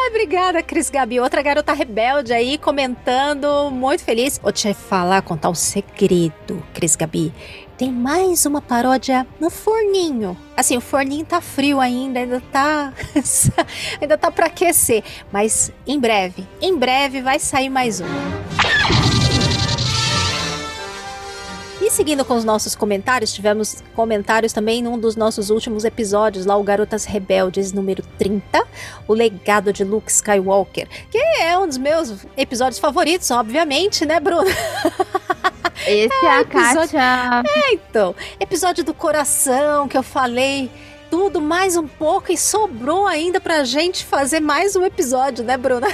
Obrigada, 0.07 0.63
Cris 0.63 0.89
Gabi. 0.89 1.19
Outra 1.19 1.41
garota 1.41 1.73
rebelde 1.73 2.33
aí 2.33 2.57
comentando, 2.57 3.69
muito 3.69 4.03
feliz. 4.03 4.37
Vou 4.37 4.51
te 4.51 4.73
falar, 4.73 5.21
contar 5.21 5.49
um 5.49 5.55
segredo, 5.55 6.63
Cris 6.73 6.95
Gabi. 6.95 7.33
Tem 7.77 7.91
mais 7.91 8.45
uma 8.45 8.61
paródia 8.61 9.27
no 9.39 9.49
forninho. 9.49 10.35
Assim, 10.55 10.77
o 10.77 10.81
forninho 10.81 11.25
tá 11.25 11.41
frio 11.41 11.79
ainda, 11.79 12.19
ainda 12.19 12.41
tá. 12.51 12.93
ainda 14.01 14.17
tá 14.17 14.31
pra 14.31 14.47
aquecer. 14.47 15.03
Mas 15.31 15.71
em 15.85 15.99
breve, 15.99 16.47
em 16.61 16.75
breve 16.75 17.21
vai 17.21 17.37
sair 17.37 17.69
mais 17.69 17.99
uma. 17.99 19.16
E 21.87 21.89
seguindo 21.89 22.25
com 22.25 22.35
os 22.35 22.43
nossos 22.43 22.75
comentários, 22.75 23.31
tivemos 23.31 23.81
comentários 23.95 24.51
também 24.51 24.83
num 24.83 24.99
dos 24.99 25.15
nossos 25.15 25.49
últimos 25.49 25.85
episódios, 25.85 26.45
lá 26.45 26.57
o 26.57 26.61
Garotas 26.61 27.05
Rebeldes 27.05 27.71
número 27.71 28.03
30, 28.17 28.61
o 29.07 29.13
legado 29.13 29.71
de 29.71 29.85
Luke 29.85 30.11
Skywalker, 30.11 30.85
que 31.09 31.17
é 31.17 31.57
um 31.57 31.65
dos 31.65 31.77
meus 31.77 32.25
episódios 32.35 32.77
favoritos, 32.77 33.31
obviamente, 33.31 34.05
né, 34.05 34.19
Bruno? 34.19 34.49
Esse 35.87 36.13
é, 36.13 36.25
é 36.25 36.29
a 36.29 36.41
episódio... 36.41 36.99
Kátia. 36.99 37.43
É, 37.55 37.73
então, 37.75 38.13
episódio 38.37 38.83
do 38.83 38.93
coração 38.93 39.87
que 39.87 39.97
eu 39.97 40.03
falei 40.03 40.69
tudo 41.09 41.39
mais 41.39 41.77
um 41.77 41.87
pouco 41.87 42.33
e 42.33 42.37
sobrou 42.37 43.07
ainda 43.07 43.39
pra 43.39 43.63
gente 43.63 44.03
fazer 44.03 44.41
mais 44.41 44.75
um 44.75 44.83
episódio, 44.83 45.41
né, 45.41 45.55
Bruna? 45.55 45.87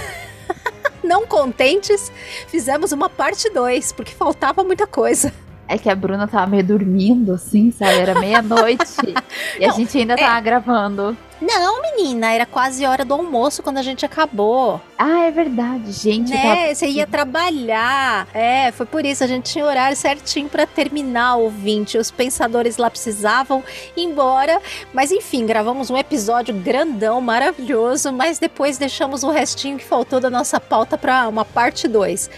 Não 1.04 1.28
contentes, 1.28 2.12
fizemos 2.48 2.92
uma 2.92 3.12
parte 3.12 3.48
2, 3.52 3.92
porque 3.92 4.16
faltava 4.16 4.64
muita 4.64 4.88
coisa. 4.88 5.32
É 5.68 5.78
que 5.78 5.90
a 5.90 5.96
Bruna 5.96 6.28
tava 6.28 6.48
meio 6.48 6.64
dormindo, 6.64 7.34
assim, 7.34 7.72
sabe? 7.72 7.98
Era 7.98 8.20
meia-noite. 8.20 9.14
e 9.60 9.66
a 9.66 9.72
gente 9.72 9.98
ainda 9.98 10.16
tava 10.16 10.38
é... 10.38 10.42
gravando. 10.42 11.18
Não, 11.42 11.82
menina, 11.82 12.32
era 12.32 12.46
quase 12.46 12.86
hora 12.86 13.04
do 13.04 13.14
almoço 13.14 13.62
quando 13.62 13.78
a 13.78 13.82
gente 13.82 14.06
acabou. 14.06 14.80
Ah, 14.98 15.26
é 15.26 15.32
verdade, 15.32 15.92
gente. 15.92 16.32
Né? 16.32 16.42
Tava... 16.42 16.76
Você 16.76 16.88
ia 16.88 17.06
trabalhar. 17.06 18.28
É, 18.34 18.72
foi 18.72 18.86
por 18.86 19.06
isso. 19.06 19.24
A 19.24 19.28
gente 19.28 19.52
tinha 19.52 19.66
horário 19.66 19.98
certinho 19.98 20.48
para 20.48 20.66
terminar 20.66 21.38
o 21.38 21.50
20. 21.50 21.98
Os 21.98 22.10
pensadores 22.10 22.78
lá 22.78 22.90
precisavam 22.90 23.64
ir 23.98 24.04
embora. 24.04 24.62
Mas 24.94 25.12
enfim, 25.12 25.46
gravamos 25.46 25.90
um 25.90 25.98
episódio 25.98 26.56
grandão, 26.56 27.20
maravilhoso. 27.20 28.14
Mas 28.14 28.40
depois 28.40 28.78
deixamos 28.78 29.24
o 29.24 29.30
restinho 29.30 29.78
que 29.78 29.84
faltou 29.84 30.20
da 30.20 30.30
nossa 30.30 30.60
pauta 30.60 30.98
para 30.98 31.28
uma 31.28 31.44
parte 31.44 31.88
2. 31.88 32.30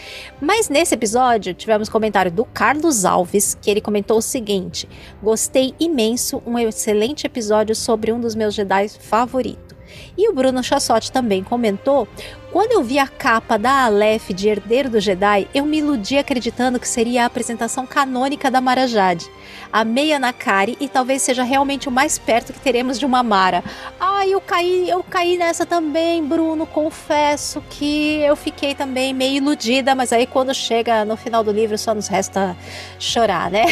Mas 0.42 0.70
nesse 0.70 0.96
episódio 0.96 1.54
tivemos 1.54 1.90
comentário 1.90 2.32
do 2.32 2.46
Carlos 2.46 3.06
Alves, 3.06 3.56
que 3.62 3.70
ele 3.70 3.82
comentou 3.82 4.18
o 4.18 4.22
seguinte: 4.22 4.90
Gostei 5.22 5.74
imenso, 5.80 6.42
um 6.46 6.58
excelente 6.58 7.28
episódio 7.28 7.76
sobre 7.76 8.12
um 8.12 8.20
dos 8.20 8.34
meus 8.34 8.56
Jedi 8.56 8.85
favorito. 8.90 9.76
E 10.18 10.30
o 10.30 10.34
Bruno 10.34 10.64
Chassotti 10.64 11.12
também 11.12 11.44
comentou: 11.44 12.08
quando 12.52 12.72
eu 12.72 12.84
vi 12.84 12.98
a 13.00 13.08
capa 13.08 13.58
da 13.58 13.86
Aleph 13.86 14.30
de 14.30 14.48
Herdeiro 14.48 14.90
do 14.90 15.00
Jedi, 15.00 15.48
eu 15.54 15.66
me 15.66 15.80
iludi 15.80 16.18
acreditando 16.18 16.80
que 16.80 16.88
seria 16.88 17.24
a 17.24 17.26
apresentação 17.26 17.86
canônica 17.86 18.50
da 18.50 18.62
Mara 18.62 18.88
Jade. 18.88 19.30
Amei 19.72 20.14
a 20.14 20.20
Nakari 20.20 20.78
e 20.80 20.88
talvez 20.88 21.22
seja 21.22 21.44
realmente 21.44 21.90
o 21.90 21.92
mais 21.92 22.18
perto 22.18 22.54
que 22.54 22.60
teremos 22.60 22.98
de 22.98 23.06
uma 23.06 23.22
Mara. 23.22 23.64
Ah, 24.00 24.26
eu 24.26 24.40
caí, 24.40 24.90
eu 24.90 25.04
caí 25.04 25.38
nessa 25.38 25.66
também, 25.66 26.24
Bruno. 26.24 26.66
Confesso 26.66 27.62
que 27.70 28.22
eu 28.22 28.36
fiquei 28.36 28.74
também 28.74 29.14
meio 29.14 29.36
iludida, 29.36 29.94
mas 29.94 30.14
aí 30.14 30.26
quando 30.26 30.54
chega 30.54 31.04
no 31.04 31.18
final 31.18 31.44
do 31.44 31.52
livro 31.52 31.78
só 31.78 31.94
nos 31.94 32.08
resta 32.08 32.56
chorar, 32.98 33.52
né? 33.52 33.66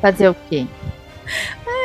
Fazer 0.00 0.28
o 0.28 0.36
quê? 0.48 0.66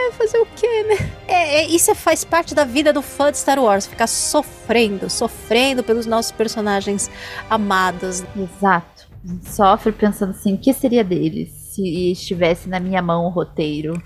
É, 0.07 0.11
fazer 0.11 0.37
o 0.37 0.45
quê, 0.45 0.83
né? 0.83 1.11
É, 1.27 1.61
é, 1.61 1.67
isso 1.67 1.93
faz 1.95 2.23
parte 2.23 2.53
da 2.53 2.65
vida 2.65 2.91
do 2.91 3.01
fã 3.01 3.31
de 3.31 3.37
Star 3.37 3.59
Wars, 3.59 3.85
ficar 3.85 4.07
sofrendo, 4.07 5.09
sofrendo 5.09 5.83
pelos 5.83 6.05
nossos 6.05 6.31
personagens 6.31 7.09
amados. 7.49 8.23
Exato. 8.35 9.07
Sofre 9.43 9.91
pensando 9.91 10.31
assim, 10.31 10.55
o 10.55 10.57
que 10.57 10.73
seria 10.73 11.03
deles? 11.03 11.62
Se 11.73 12.11
estivesse 12.11 12.69
na 12.69 12.79
minha 12.79 13.01
mão 13.01 13.25
o 13.25 13.29
roteiro. 13.29 14.01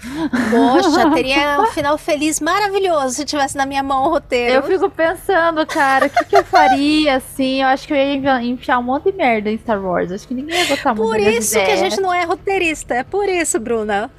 Poxa, 0.52 1.10
teria 1.14 1.60
um 1.60 1.66
final 1.68 1.98
feliz 1.98 2.40
maravilhoso 2.40 3.16
se 3.16 3.26
tivesse 3.26 3.58
na 3.58 3.66
minha 3.66 3.84
mão 3.84 4.06
o 4.06 4.10
roteiro. 4.10 4.54
Eu 4.54 4.64
fico 4.64 4.90
pensando, 4.90 5.66
cara, 5.66 6.08
o 6.08 6.10
que, 6.10 6.24
que, 6.26 6.38
eu 6.38 6.46
faria 6.46 7.18
assim? 7.18 7.62
Eu 7.62 7.68
acho 7.68 7.86
que 7.86 7.94
eu 7.94 7.98
ia 7.98 8.42
enfiar 8.44 8.80
um 8.80 8.84
monte 8.84 9.12
de 9.12 9.18
merda 9.18 9.50
em 9.50 9.58
Star 9.58 9.84
Wars. 9.84 10.12
Acho 10.12 10.28
que 10.28 10.34
ninguém 10.34 10.58
ia 10.58 10.68
gostar 10.68 10.96
muito 10.96 11.10
Por 11.10 11.20
isso 11.20 11.56
que 11.60 11.72
a 11.72 11.76
gente 11.76 12.00
não 12.00 12.14
é 12.14 12.24
roteirista. 12.24 12.94
É 12.96 13.04
por 13.04 13.28
isso, 13.28 13.60
Bruna. 13.60 14.10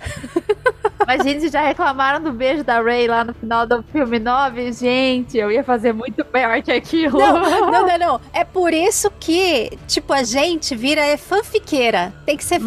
Mas, 1.09 1.23
gente, 1.23 1.49
já 1.49 1.63
reclamaram 1.63 2.23
do 2.23 2.31
beijo 2.31 2.63
da 2.63 2.83
Ray 2.83 3.09
lá 3.09 3.25
no 3.25 3.33
final 3.33 3.67
do 3.67 3.83
filme 3.83 4.19
9? 4.19 4.73
Gente, 4.73 5.39
eu 5.39 5.51
ia 5.51 5.65
fazer 5.65 5.95
muito 5.95 6.23
pior 6.23 6.61
que 6.61 6.71
aquilo. 6.71 7.19
Não, 7.19 7.71
não, 7.71 7.87
não, 7.87 7.99
não. 7.99 8.21
É 8.31 8.45
por 8.45 8.75
isso 8.75 9.11
que, 9.19 9.71
tipo, 9.87 10.13
a 10.13 10.23
gente 10.23 10.77
vira 10.77 11.01
é 11.01 11.17
fanfiqueira. 11.17 12.13
Tem 12.27 12.37
que 12.37 12.45
ser 12.45 12.61
hum? 12.61 12.67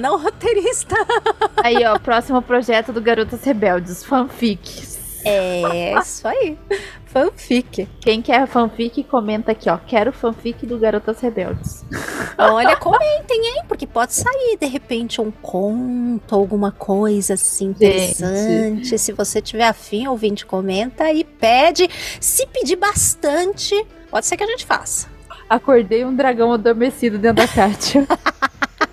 Não 0.00 0.18
roteirista. 0.18 0.96
Aí, 1.62 1.84
ó, 1.84 1.98
próximo 1.98 2.42
projeto 2.42 2.92
do 2.92 3.00
Garotas 3.00 3.44
Rebeldes, 3.44 4.02
fanfics. 4.02 4.98
É, 5.24 5.98
isso 5.98 6.26
aí. 6.26 6.56
Fanfic. 7.04 7.88
Quem 8.00 8.22
quer 8.22 8.46
fanfic, 8.46 9.02
comenta 9.04 9.52
aqui, 9.52 9.68
ó. 9.68 9.76
Quero 9.76 10.12
fanfic 10.12 10.64
do 10.64 10.78
Garotas 10.78 11.20
Rebeldes. 11.20 11.84
Olha, 12.38 12.76
comentem, 12.76 13.38
hein? 13.38 13.62
Porque 13.66 13.86
pode 13.86 14.14
sair, 14.14 14.56
de 14.58 14.66
repente, 14.66 15.20
um 15.20 15.30
conto, 15.30 16.34
alguma 16.34 16.70
coisa 16.70 17.34
assim 17.34 17.66
interessante. 17.66 18.84
Gente. 18.84 18.98
Se 18.98 19.12
você 19.12 19.42
tiver 19.42 19.66
afim, 19.66 20.06
ouvinte, 20.06 20.46
comenta 20.46 21.12
e 21.12 21.24
pede. 21.24 21.88
Se 22.20 22.46
pedir 22.46 22.76
bastante, 22.76 23.74
pode 24.10 24.26
ser 24.26 24.36
que 24.36 24.44
a 24.44 24.46
gente 24.46 24.64
faça. 24.64 25.08
Acordei 25.48 26.04
um 26.04 26.14
dragão 26.14 26.52
adormecido 26.52 27.18
dentro 27.18 27.44
da 27.44 27.48
Kátia. 27.48 28.06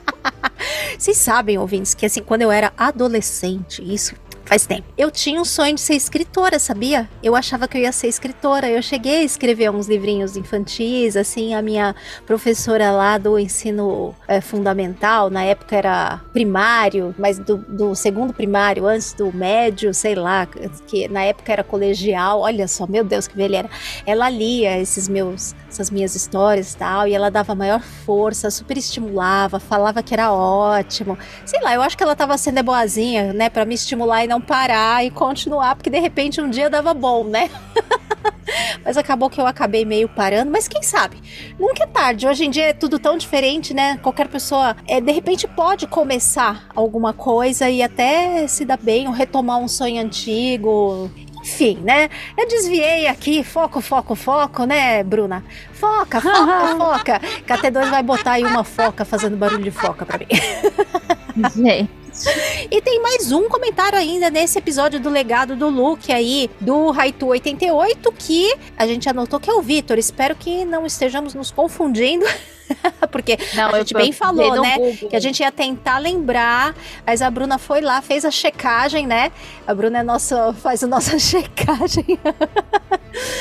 Vocês 0.98 1.18
sabem, 1.18 1.58
ouvintes, 1.58 1.94
que 1.94 2.06
assim, 2.06 2.24
quando 2.24 2.42
eu 2.42 2.52
era 2.52 2.74
adolescente, 2.76 3.84
isso 3.84 4.16
Faz 4.48 4.66
tempo. 4.66 4.88
Eu 4.98 5.12
tinha 5.12 5.42
um 5.42 5.46
sonho 5.46 5.76
de 5.76 5.82
ser 5.82 5.96
escritora, 5.96 6.58
sabia? 6.58 7.10
Eu 7.22 7.36
achava 7.36 7.68
que 7.68 7.78
eu 7.78 7.82
ia 7.82 7.92
ser 7.92 8.08
escritora. 8.08 8.70
Eu 8.70 8.82
cheguei 8.82 9.20
a 9.20 9.24
escrever 9.24 9.70
uns 9.70 9.90
livrinhos 9.90 10.38
infantis, 10.38 11.18
assim, 11.18 11.54
a 11.54 11.62
minha 11.62 11.94
professora 12.26 12.90
lá 12.92 13.18
do 13.18 13.38
ensino 13.38 14.16
é, 14.26 14.40
fundamental, 14.40 15.30
na 15.30 15.44
época 15.44 15.76
era 15.76 16.22
primário, 16.32 17.14
mas 17.20 17.38
do, 17.38 17.58
do, 17.58 17.94
segundo 17.94 18.34
primário, 18.34 18.88
antes 18.88 19.12
do 19.12 19.36
médio, 19.36 19.94
sei 19.94 20.16
lá, 20.16 20.46
que 20.88 21.10
na 21.10 21.24
época 21.24 21.52
era 21.52 21.64
colegial. 21.64 22.40
Olha 22.40 22.70
só, 22.70 22.88
meu 22.88 23.04
Deus, 23.04 23.28
que 23.28 23.36
velha 23.36 23.58
era. 23.58 23.70
Ela 24.06 24.30
lia 24.30 24.80
esses 24.80 25.10
meus, 25.10 25.54
essas 25.68 25.92
minhas 25.92 26.16
histórias 26.16 26.72
e 26.72 26.78
tal, 26.78 27.06
e 27.06 27.14
ela 27.14 27.30
dava 27.30 27.54
maior 27.54 27.82
força, 27.82 28.50
super 28.50 28.78
estimulava, 28.78 29.60
falava 29.60 30.02
que 30.02 30.14
era 30.14 30.32
ótimo. 30.32 31.18
Sei 31.46 31.62
lá, 31.62 31.74
eu 31.74 31.82
acho 31.82 31.98
que 31.98 32.04
ela 32.04 32.16
tava 32.16 32.38
sendo 32.38 32.64
boazinha, 32.64 33.34
né, 33.34 33.50
para 33.50 33.66
me 33.66 33.76
estimular 33.76 34.24
e 34.24 34.28
não 34.28 34.37
parar 34.40 35.06
e 35.06 35.10
continuar, 35.10 35.76
porque 35.76 35.90
de 35.90 36.00
repente 36.00 36.42
um 36.42 36.50
dia 36.50 36.70
dava 36.70 36.94
bom, 36.94 37.24
né? 37.24 37.50
mas 38.84 38.98
acabou 38.98 39.30
que 39.30 39.40
eu 39.40 39.46
acabei 39.46 39.86
meio 39.86 40.08
parando, 40.08 40.52
mas 40.52 40.68
quem 40.68 40.82
sabe? 40.82 41.18
Nunca 41.60 41.84
é 41.84 41.88
tarde. 41.88 42.28
Hoje 42.28 42.46
em 42.46 42.50
dia 42.50 42.68
é 42.68 42.74
tudo 42.74 43.00
tão 43.00 43.18
diferente, 43.18 43.74
né? 43.74 43.98
Qualquer 44.02 44.28
pessoa, 44.28 44.76
é, 44.88 45.02
de 45.02 45.12
repente, 45.12 45.48
pode 45.48 45.88
começar 45.88 46.68
alguma 46.76 47.14
coisa 47.14 47.70
e 47.70 47.82
até 47.82 48.48
se 48.48 48.66
dar 48.66 48.78
bem 48.78 49.08
ou 49.08 49.14
retomar 49.14 49.58
um 49.60 49.68
sonho 49.68 50.02
antigo. 50.02 51.10
Enfim, 51.42 51.80
né? 51.84 52.10
Eu 52.38 52.48
desviei 52.48 53.08
aqui, 53.08 53.44
foco, 53.44 53.80
foco, 53.80 54.16
foco, 54.16 54.66
né, 54.66 55.04
Bruna? 55.04 55.44
Foca, 55.74 56.20
foca, 56.20 56.76
foca. 56.78 57.22
KT2 57.48 57.90
vai 57.90 58.04
botar 58.04 58.34
aí 58.34 58.44
uma 58.44 58.64
foca 58.64 59.06
fazendo 59.06 59.38
barulho 59.38 59.64
de 59.64 59.72
foca 59.72 60.06
pra 60.06 60.18
mim. 60.18 60.28
Gente. 61.56 62.07
E 62.70 62.82
tem 62.82 63.02
mais 63.02 63.32
um 63.32 63.48
comentário 63.48 63.98
ainda 63.98 64.30
nesse 64.30 64.58
episódio 64.58 65.00
do 65.00 65.10
legado 65.10 65.56
do 65.56 65.70
Luke 65.70 66.12
aí, 66.12 66.50
do 66.60 66.92
Raitu 66.92 67.28
88, 67.28 68.12
que 68.12 68.54
a 68.78 68.86
gente 68.86 69.08
anotou 69.08 69.40
que 69.40 69.50
é 69.50 69.54
o 69.54 69.62
Vitor. 69.62 69.98
Espero 69.98 70.36
que 70.36 70.66
não 70.66 70.86
estejamos 70.86 71.34
nos 71.34 71.52
confundindo. 71.52 72.26
Porque 73.12 73.38
não, 73.56 73.70
a 73.70 73.80
gente 73.80 73.94
bem 73.94 74.12
falou, 74.12 74.62
né? 74.62 74.76
Google. 74.78 75.10
Que 75.10 75.16
a 75.16 75.20
gente 75.20 75.40
ia 75.40 75.52
tentar 75.52 75.98
lembrar, 75.98 76.76
mas 77.06 77.22
a 77.22 77.30
Bruna 77.30 77.58
foi 77.58 77.82
lá, 77.82 78.02
fez 78.02 78.26
a 78.26 78.32
checagem, 78.32 79.08
né? 79.08 79.32
A 79.66 79.74
Bruna 79.74 80.00
é 80.00 80.04
nossa, 80.04 80.54
faz 80.54 80.84
a 80.84 80.88
nossa 80.88 81.18
checagem. 81.20 82.20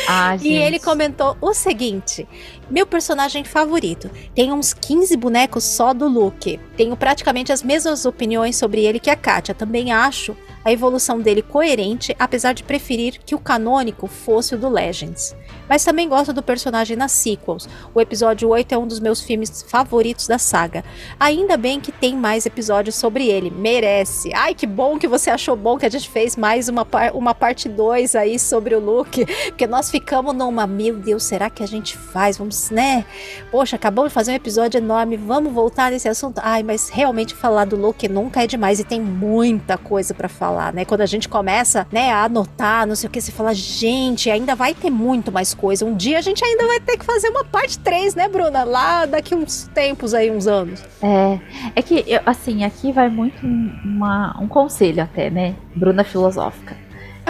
Ah, 0.08 0.36
e 0.40 0.52
ele 0.52 0.78
comentou 0.78 1.36
o 1.40 1.52
seguinte: 1.52 2.26
meu 2.70 2.86
personagem 2.86 3.44
favorito. 3.44 4.10
Tem 4.34 4.52
uns 4.52 4.72
15 4.72 5.16
bonecos 5.16 5.64
só 5.64 5.92
do 5.92 6.08
Luke. 6.08 6.58
Tenho 6.76 6.96
praticamente 6.96 7.52
as 7.52 7.62
mesmas 7.62 8.04
opiniões 8.04 8.56
sobre 8.56 8.84
ele 8.84 8.98
que 8.98 9.10
a 9.10 9.16
Katia. 9.16 9.54
Também 9.54 9.92
acho 9.92 10.36
a 10.64 10.72
evolução 10.72 11.20
dele 11.20 11.42
coerente, 11.42 12.16
apesar 12.18 12.52
de 12.52 12.64
preferir 12.64 13.20
que 13.24 13.36
o 13.36 13.38
canônico 13.38 14.08
fosse 14.08 14.56
o 14.56 14.58
do 14.58 14.68
Legends. 14.68 15.36
Mas 15.68 15.84
também 15.84 16.08
gosto 16.08 16.32
do 16.32 16.42
personagem 16.42 16.96
nas 16.96 17.12
sequels. 17.12 17.68
O 17.94 18.00
episódio 18.00 18.48
8 18.48 18.72
é 18.72 18.78
um 18.78 18.86
dos 18.86 18.98
meus 18.98 19.15
filmes 19.20 19.64
favoritos 19.68 20.26
da 20.26 20.38
saga. 20.38 20.84
Ainda 21.18 21.56
bem 21.56 21.80
que 21.80 21.92
tem 21.92 22.16
mais 22.16 22.46
episódios 22.46 22.94
sobre 22.94 23.28
ele. 23.28 23.50
Merece. 23.50 24.30
Ai, 24.34 24.54
que 24.54 24.66
bom 24.66 24.98
que 24.98 25.08
você 25.08 25.30
achou 25.30 25.56
bom 25.56 25.78
que 25.78 25.86
a 25.86 25.90
gente 25.90 26.08
fez 26.08 26.36
mais 26.36 26.68
uma, 26.68 26.84
par 26.84 27.12
uma 27.14 27.34
parte 27.34 27.68
2 27.68 28.14
aí 28.14 28.38
sobre 28.38 28.74
o 28.74 28.80
Luke. 28.80 29.26
Porque 29.46 29.66
nós 29.66 29.90
ficamos 29.90 30.34
numa, 30.34 30.66
meu 30.66 30.96
Deus, 30.96 31.22
será 31.22 31.48
que 31.48 31.62
a 31.62 31.66
gente 31.66 31.96
faz? 31.96 32.38
Vamos, 32.38 32.70
né? 32.70 33.04
Poxa, 33.50 33.76
acabamos 33.76 34.10
de 34.10 34.14
fazer 34.14 34.32
um 34.32 34.36
episódio 34.36 34.78
enorme. 34.78 35.16
Vamos 35.16 35.52
voltar 35.52 35.90
nesse 35.90 36.08
assunto? 36.08 36.40
Ai, 36.42 36.62
mas 36.62 36.88
realmente 36.88 37.34
falar 37.34 37.64
do 37.64 37.76
Luke 37.76 38.08
nunca 38.08 38.42
é 38.42 38.46
demais. 38.46 38.80
E 38.80 38.84
tem 38.84 39.00
muita 39.00 39.78
coisa 39.78 40.14
para 40.14 40.28
falar, 40.28 40.72
né? 40.72 40.84
Quando 40.84 41.00
a 41.00 41.06
gente 41.06 41.28
começa, 41.28 41.86
né, 41.90 42.10
a 42.10 42.24
anotar, 42.24 42.86
não 42.86 42.94
sei 42.94 43.08
o 43.08 43.10
que, 43.10 43.20
você 43.20 43.32
fala, 43.32 43.54
gente, 43.54 44.30
ainda 44.30 44.54
vai 44.54 44.74
ter 44.74 44.90
muito 44.90 45.32
mais 45.32 45.54
coisa. 45.54 45.84
Um 45.84 45.96
dia 45.96 46.18
a 46.18 46.22
gente 46.22 46.44
ainda 46.44 46.66
vai 46.66 46.80
ter 46.80 46.96
que 46.96 47.04
fazer 47.04 47.28
uma 47.28 47.44
parte 47.44 47.78
3, 47.78 48.14
né, 48.14 48.28
Bruna? 48.28 48.64
Lá 48.64 49.05
daqui 49.06 49.34
uns 49.34 49.68
tempos 49.74 50.14
aí, 50.14 50.30
uns 50.30 50.46
anos. 50.46 50.82
É, 51.02 51.38
é 51.74 51.82
que, 51.82 52.04
assim, 52.24 52.64
aqui 52.64 52.92
vai 52.92 53.08
muito 53.08 53.44
uma, 53.46 54.36
um 54.40 54.48
conselho 54.48 55.02
até, 55.02 55.30
né? 55.30 55.54
Bruna 55.74 56.04
filosófica. 56.04 56.76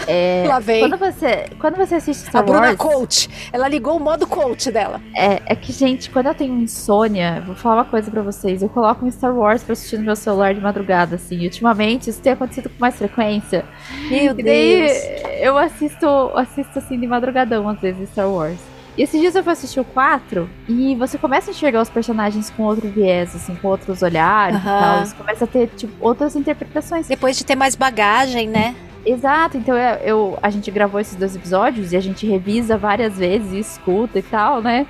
É, 0.06 0.44
Lá 0.46 0.58
vem. 0.58 0.80
Quando 0.80 0.98
você, 0.98 1.46
quando 1.58 1.76
você 1.76 1.94
assiste 1.96 2.28
Star 2.28 2.42
a 2.42 2.44
Bruna 2.44 2.60
Wars, 2.60 2.76
coach. 2.76 3.50
Ela 3.52 3.66
ligou 3.66 3.96
o 3.96 4.00
modo 4.00 4.26
coach 4.26 4.70
dela. 4.70 5.00
É, 5.14 5.40
é 5.46 5.56
que, 5.56 5.72
gente, 5.72 6.10
quando 6.10 6.26
eu 6.26 6.34
tenho 6.34 6.54
insônia, 6.54 7.42
vou 7.46 7.54
falar 7.56 7.76
uma 7.76 7.84
coisa 7.86 8.10
pra 8.10 8.22
vocês. 8.22 8.62
Eu 8.62 8.68
coloco 8.68 9.04
um 9.04 9.10
Star 9.10 9.34
Wars 9.34 9.62
pra 9.62 9.72
assistir 9.72 9.96
no 9.96 10.04
meu 10.04 10.14
celular 10.14 10.54
de 10.54 10.60
madrugada, 10.60 11.16
assim. 11.16 11.42
ultimamente, 11.44 12.10
isso 12.10 12.20
tem 12.20 12.34
acontecido 12.34 12.68
com 12.68 12.76
mais 12.78 12.96
frequência. 12.96 13.64
Meu 14.10 14.38
e 14.38 14.42
Deus. 14.42 14.92
eu 15.40 15.56
assisto, 15.56 16.06
assisto, 16.34 16.78
assim, 16.78 17.00
de 17.00 17.06
madrugadão, 17.06 17.68
às 17.68 17.80
vezes, 17.80 18.08
Star 18.10 18.28
Wars. 18.30 18.75
E 18.96 19.02
esses 19.02 19.20
dias 19.20 19.34
eu 19.34 19.44
fui 19.44 19.52
assistir 19.52 19.78
o 19.78 19.84
4 19.84 20.48
e 20.68 20.94
você 20.94 21.18
começa 21.18 21.50
a 21.50 21.52
enxergar 21.52 21.82
os 21.82 21.90
personagens 21.90 22.48
com 22.50 22.62
outro 22.62 22.88
viés, 22.88 23.34
assim, 23.34 23.54
com 23.54 23.68
outros 23.68 24.02
olhares 24.02 24.56
uhum. 24.56 24.62
e 24.62 24.80
tal. 24.80 25.04
Você 25.04 25.14
começa 25.14 25.44
a 25.44 25.48
ter, 25.48 25.68
tipo, 25.76 25.92
outras 26.00 26.34
interpretações. 26.34 27.06
Depois 27.06 27.36
de 27.36 27.44
ter 27.44 27.56
mais 27.56 27.74
bagagem, 27.74 28.48
né? 28.48 28.74
Exato, 29.04 29.56
então 29.56 29.76
eu, 29.76 29.96
eu, 29.98 30.38
a 30.42 30.50
gente 30.50 30.68
gravou 30.68 30.98
esses 30.98 31.14
dois 31.14 31.36
episódios 31.36 31.92
e 31.92 31.96
a 31.96 32.00
gente 32.00 32.26
revisa 32.26 32.76
várias 32.76 33.16
vezes 33.16 33.52
e 33.52 33.58
escuta 33.60 34.18
e 34.18 34.22
tal, 34.22 34.60
né? 34.60 34.84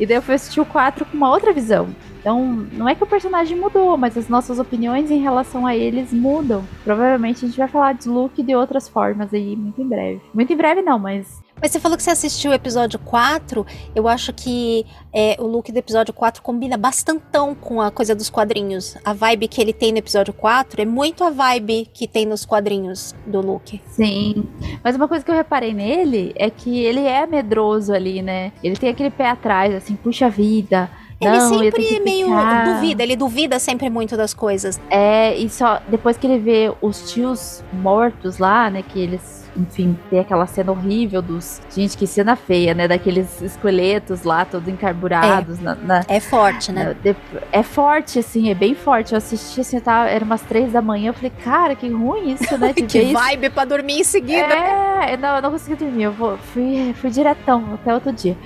E 0.00 0.04
daí 0.04 0.16
eu 0.16 0.22
fui 0.22 0.34
assistir 0.34 0.60
o 0.60 0.66
4 0.66 1.04
com 1.04 1.16
uma 1.16 1.30
outra 1.30 1.52
visão. 1.52 1.88
Então, 2.18 2.66
não 2.72 2.88
é 2.88 2.94
que 2.94 3.04
o 3.04 3.06
personagem 3.06 3.56
mudou, 3.56 3.96
mas 3.96 4.16
as 4.16 4.28
nossas 4.28 4.58
opiniões 4.58 5.10
em 5.10 5.20
relação 5.20 5.64
a 5.64 5.76
eles 5.76 6.12
mudam. 6.12 6.64
Provavelmente 6.84 7.44
a 7.44 7.48
gente 7.48 7.58
vai 7.58 7.68
falar 7.68 7.94
de 7.94 8.08
Luke 8.08 8.42
de 8.42 8.54
outras 8.54 8.88
formas 8.88 9.32
aí 9.32 9.54
muito 9.54 9.80
em 9.80 9.88
breve. 9.88 10.20
Muito 10.34 10.52
em 10.52 10.56
breve 10.56 10.82
não, 10.82 10.98
mas 10.98 11.40
mas 11.62 11.70
você 11.70 11.78
falou 11.78 11.96
que 11.96 12.02
você 12.02 12.10
assistiu 12.10 12.50
o 12.50 12.54
episódio 12.54 12.98
4. 12.98 13.64
Eu 13.94 14.08
acho 14.08 14.32
que 14.32 14.84
é, 15.12 15.36
o 15.38 15.46
look 15.46 15.70
do 15.70 15.78
episódio 15.78 16.12
4 16.12 16.42
combina 16.42 16.76
bastantão 16.76 17.54
com 17.54 17.80
a 17.80 17.88
coisa 17.88 18.16
dos 18.16 18.28
quadrinhos. 18.28 18.96
A 19.04 19.12
vibe 19.12 19.46
que 19.46 19.60
ele 19.60 19.72
tem 19.72 19.92
no 19.92 19.98
episódio 19.98 20.34
4 20.34 20.82
é 20.82 20.84
muito 20.84 21.22
a 21.22 21.30
vibe 21.30 21.88
que 21.94 22.08
tem 22.08 22.26
nos 22.26 22.44
quadrinhos 22.44 23.14
do 23.24 23.40
Luke. 23.40 23.80
Sim. 23.86 24.42
Mas 24.82 24.96
uma 24.96 25.06
coisa 25.06 25.24
que 25.24 25.30
eu 25.30 25.34
reparei 25.36 25.72
nele 25.72 26.32
é 26.34 26.50
que 26.50 26.80
ele 26.80 27.06
é 27.06 27.24
medroso 27.28 27.92
ali, 27.92 28.22
né? 28.22 28.52
Ele 28.60 28.74
tem 28.74 28.90
aquele 28.90 29.10
pé 29.10 29.30
atrás, 29.30 29.72
assim, 29.72 29.94
puxa 29.94 30.28
vida. 30.28 30.90
Ele 31.22 31.38
não, 31.38 31.58
sempre 31.58 32.00
meio 32.00 32.28
duvida, 32.64 33.02
ele 33.02 33.16
duvida 33.16 33.58
sempre 33.58 33.90
muito 33.90 34.16
das 34.16 34.34
coisas. 34.34 34.80
É, 34.90 35.36
e 35.36 35.48
só 35.48 35.80
depois 35.88 36.16
que 36.16 36.26
ele 36.26 36.38
vê 36.38 36.72
os 36.80 37.12
tios 37.12 37.62
mortos 37.72 38.38
lá, 38.38 38.70
né, 38.70 38.82
que 38.82 38.98
eles 38.98 39.42
enfim, 39.56 39.98
tem 40.08 40.18
aquela 40.18 40.46
cena 40.46 40.72
horrível 40.72 41.20
dos. 41.20 41.60
Gente, 41.70 41.96
que 41.96 42.06
cena 42.06 42.34
feia, 42.36 42.74
né? 42.74 42.88
Daqueles 42.88 43.42
esqueletos 43.42 44.22
lá, 44.22 44.44
todos 44.44 44.68
encarburados. 44.68 45.58
É, 45.58 45.62
na, 45.62 45.74
na, 45.74 46.04
é 46.08 46.20
forte, 46.20 46.72
né? 46.72 46.96
É 47.50 47.62
forte, 47.62 48.18
assim, 48.18 48.50
é 48.50 48.54
bem 48.54 48.74
forte. 48.74 49.12
Eu 49.12 49.18
assisti 49.18 49.60
assim, 49.60 49.78
tava, 49.78 50.08
era 50.08 50.24
umas 50.24 50.40
três 50.42 50.72
da 50.72 50.80
manhã. 50.80 51.10
Eu 51.10 51.14
falei, 51.14 51.32
cara, 51.44 51.74
que 51.74 51.88
ruim 51.88 52.32
isso, 52.32 52.56
né? 52.56 52.72
que 52.74 52.98
isso. 52.98 53.12
vibe 53.12 53.50
pra 53.50 53.64
dormir 53.64 54.00
em 54.00 54.04
seguida. 54.04 54.54
É, 54.54 55.16
não, 55.16 55.36
eu 55.36 55.42
não 55.42 55.50
consegui 55.50 55.76
dormir. 55.76 56.04
Eu 56.04 56.12
vou, 56.12 56.38
fui, 56.38 56.94
fui 56.94 57.10
diretão 57.10 57.74
até 57.74 57.92
outro 57.92 58.12
dia. 58.12 58.36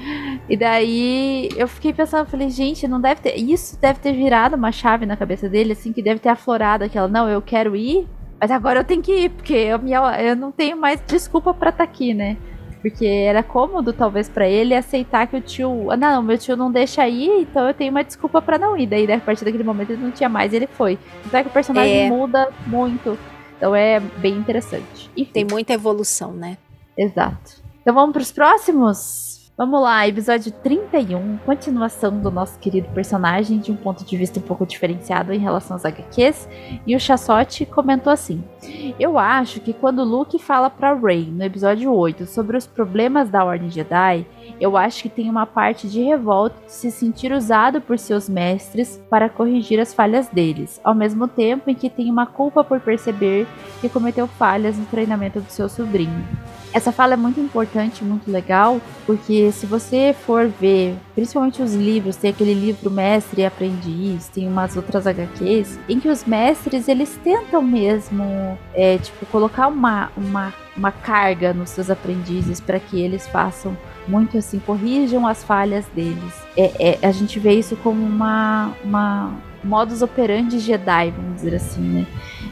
E 0.49 0.57
daí 0.57 1.49
eu 1.57 1.67
fiquei 1.67 1.93
pensando, 1.93 2.29
falei, 2.29 2.51
gente, 2.51 2.87
não 2.87 3.01
deve 3.01 3.21
ter. 3.21 3.37
Isso 3.37 3.79
deve 3.81 3.99
ter 4.01 4.13
virado 4.13 4.55
uma 4.57 4.71
chave 4.71 5.05
na 5.05 5.17
cabeça 5.17 5.49
dele, 5.49 5.73
assim, 5.73 5.93
que 5.93 6.03
deve 6.03 6.21
ter 6.21 6.29
aflorado 6.29 6.85
aquela. 6.85 7.09
Não, 7.09 7.29
eu 7.29 7.43
quero 7.43 7.75
ir 7.75 8.07
mas 8.41 8.51
agora 8.51 8.81
eu 8.81 8.85
tenho 8.85 9.03
que 9.03 9.13
ir, 9.13 9.31
porque 9.31 9.55
eu, 9.55 9.79
minha, 9.79 9.99
eu 10.21 10.37
não 10.37 10.53
tenho 10.53 10.77
mais 10.77 11.01
desculpa 11.07 11.55
para 11.55 11.71
estar 11.71 11.85
tá 11.87 11.91
aqui, 11.91 12.13
né? 12.13 12.37
Porque 12.83 13.07
era 13.07 13.43
cômodo, 13.43 13.93
talvez, 13.93 14.29
para 14.29 14.47
ele 14.47 14.75
aceitar 14.75 15.27
que 15.27 15.37
o 15.37 15.41
tio. 15.41 15.91
Ah, 15.91 15.97
não, 15.97 16.23
meu 16.23 16.39
tio 16.39 16.57
não 16.57 16.71
deixa 16.71 17.09
ir, 17.09 17.41
então 17.41 17.67
eu 17.67 17.75
tenho 17.75 17.91
uma 17.91 18.05
desculpa 18.05 18.41
para 18.41 18.59
não 18.59 18.77
ir. 18.77 18.87
Daí, 18.87 19.11
a 19.11 19.19
partir 19.19 19.45
daquele 19.45 19.65
momento, 19.65 19.91
ele 19.91 20.03
não 20.03 20.13
tinha 20.13 20.29
mais 20.29 20.53
ele 20.53 20.67
foi. 20.67 20.99
Então 21.25 21.41
é 21.41 21.43
que 21.43 21.49
o 21.49 21.53
personagem 21.53 22.07
é. 22.07 22.09
muda 22.09 22.49
muito. 22.67 23.19
Então 23.57 23.75
é 23.75 23.99
bem 23.99 24.35
interessante. 24.35 25.11
E 25.17 25.25
tem 25.25 25.45
muita 25.51 25.73
evolução, 25.73 26.33
né? 26.33 26.59
Exato. 26.97 27.63
Então 27.81 27.95
vamos 27.95 28.13
para 28.13 28.23
os 28.23 28.31
próximos? 28.31 29.26
Vamos 29.59 29.81
lá, 29.81 30.07
episódio 30.07 30.53
31, 30.53 31.39
continuação 31.39 32.21
do 32.21 32.31
nosso 32.31 32.59
querido 32.59 32.91
personagem 32.91 33.59
de 33.59 33.73
um 33.73 33.77
ponto 33.77 34.05
de 34.05 34.15
vista 34.15 34.39
um 34.39 34.43
pouco 34.43 34.67
diferenciado 34.67 35.33
em 35.33 35.39
relação 35.39 35.77
aos 35.77 35.85
HQs. 35.87 36.47
E 36.87 36.95
o 36.95 37.01
Chassote 37.01 37.65
comentou 37.65 38.13
assim: 38.13 38.45
Eu 39.01 39.19
acho 39.19 39.61
que 39.61 39.73
quando 39.73 40.05
Luke 40.05 40.39
fala 40.39 40.69
para 40.69 40.93
Rey 40.93 41.25
no 41.25 41.43
episódio 41.43 41.91
8 41.91 42.27
sobre 42.27 42.59
os 42.59 42.67
problemas 42.67 43.31
da 43.31 43.47
Ordem 43.47 43.71
Jedi, 43.71 44.27
Eu 44.61 44.77
acho 44.77 45.03
que 45.03 45.09
tem 45.09 45.29
uma 45.29 45.47
parte 45.47 45.89
de 45.89 46.03
revolta 46.03 46.57
de 46.65 46.73
se 46.73 46.91
sentir 46.91 47.33
usado 47.33 47.81
por 47.81 47.99
seus 47.99 48.29
mestres 48.29 49.01
para 49.11 49.29
corrigir 49.29 49.79
as 49.79 49.93
falhas 49.93 50.29
deles, 50.29 50.81
ao 50.83 50.95
mesmo 50.95 51.29
tempo 51.29 51.69
em 51.71 51.75
que 51.75 51.91
tem 51.91 52.11
uma 52.11 52.27
culpa 52.27 52.65
por 52.65 52.81
perceber 52.81 53.47
que 53.81 53.89
cometeu 53.89 54.27
falhas 54.27 54.79
no 54.79 54.87
treinamento 54.87 55.41
do 55.41 55.51
seu 55.51 55.69
sobrinho. 55.69 56.25
Essa 56.73 56.93
fala 56.93 57.15
é 57.15 57.17
muito 57.17 57.41
importante, 57.41 58.05
muito 58.05 58.31
legal, 58.31 58.81
porque 59.07 59.51
se 59.51 59.65
você 59.65 60.15
for 60.27 60.47
ver, 60.47 60.95
principalmente 61.15 61.63
os 61.63 61.75
livros, 61.75 62.17
tem 62.17 62.31
aquele 62.31 62.53
livro 62.53 62.91
Mestre 62.91 63.41
e 63.41 63.47
Aprendiz, 63.47 64.29
tem 64.29 64.47
umas 64.47 64.77
outras 64.77 65.07
HQs, 65.07 65.79
em 65.89 65.99
que 65.99 66.09
os 66.09 66.25
mestres 66.25 66.87
eles 66.87 67.19
tentam 67.25 67.63
mesmo, 67.63 68.59
é, 68.75 68.99
tipo, 68.99 69.25
colocar 69.27 69.69
uma, 69.69 70.11
uma, 70.17 70.53
uma 70.77 70.93
carga 70.93 71.53
nos 71.53 71.71
seus 71.71 71.91
aprendizes 71.91 72.61
para 72.61 72.79
que 72.79 73.01
eles 73.01 73.27
façam 73.27 73.77
muito 74.07 74.39
assim, 74.39 74.59
corrijam 74.59 75.27
as 75.27 75.43
falhas 75.43 75.87
deles. 75.95 76.35
É, 76.57 76.99
é, 77.03 77.07
a 77.07 77.13
gente 77.13 77.39
vê 77.39 77.55
isso 77.55 77.77
como 77.77 78.05
uma, 78.05 78.73
uma 78.85 79.33
modus 79.65 80.03
operandi 80.03 80.59
Jedi, 80.59 81.11
vamos 81.11 81.37
dizer 81.37 81.55
assim, 81.55 81.81
né? 81.81 82.07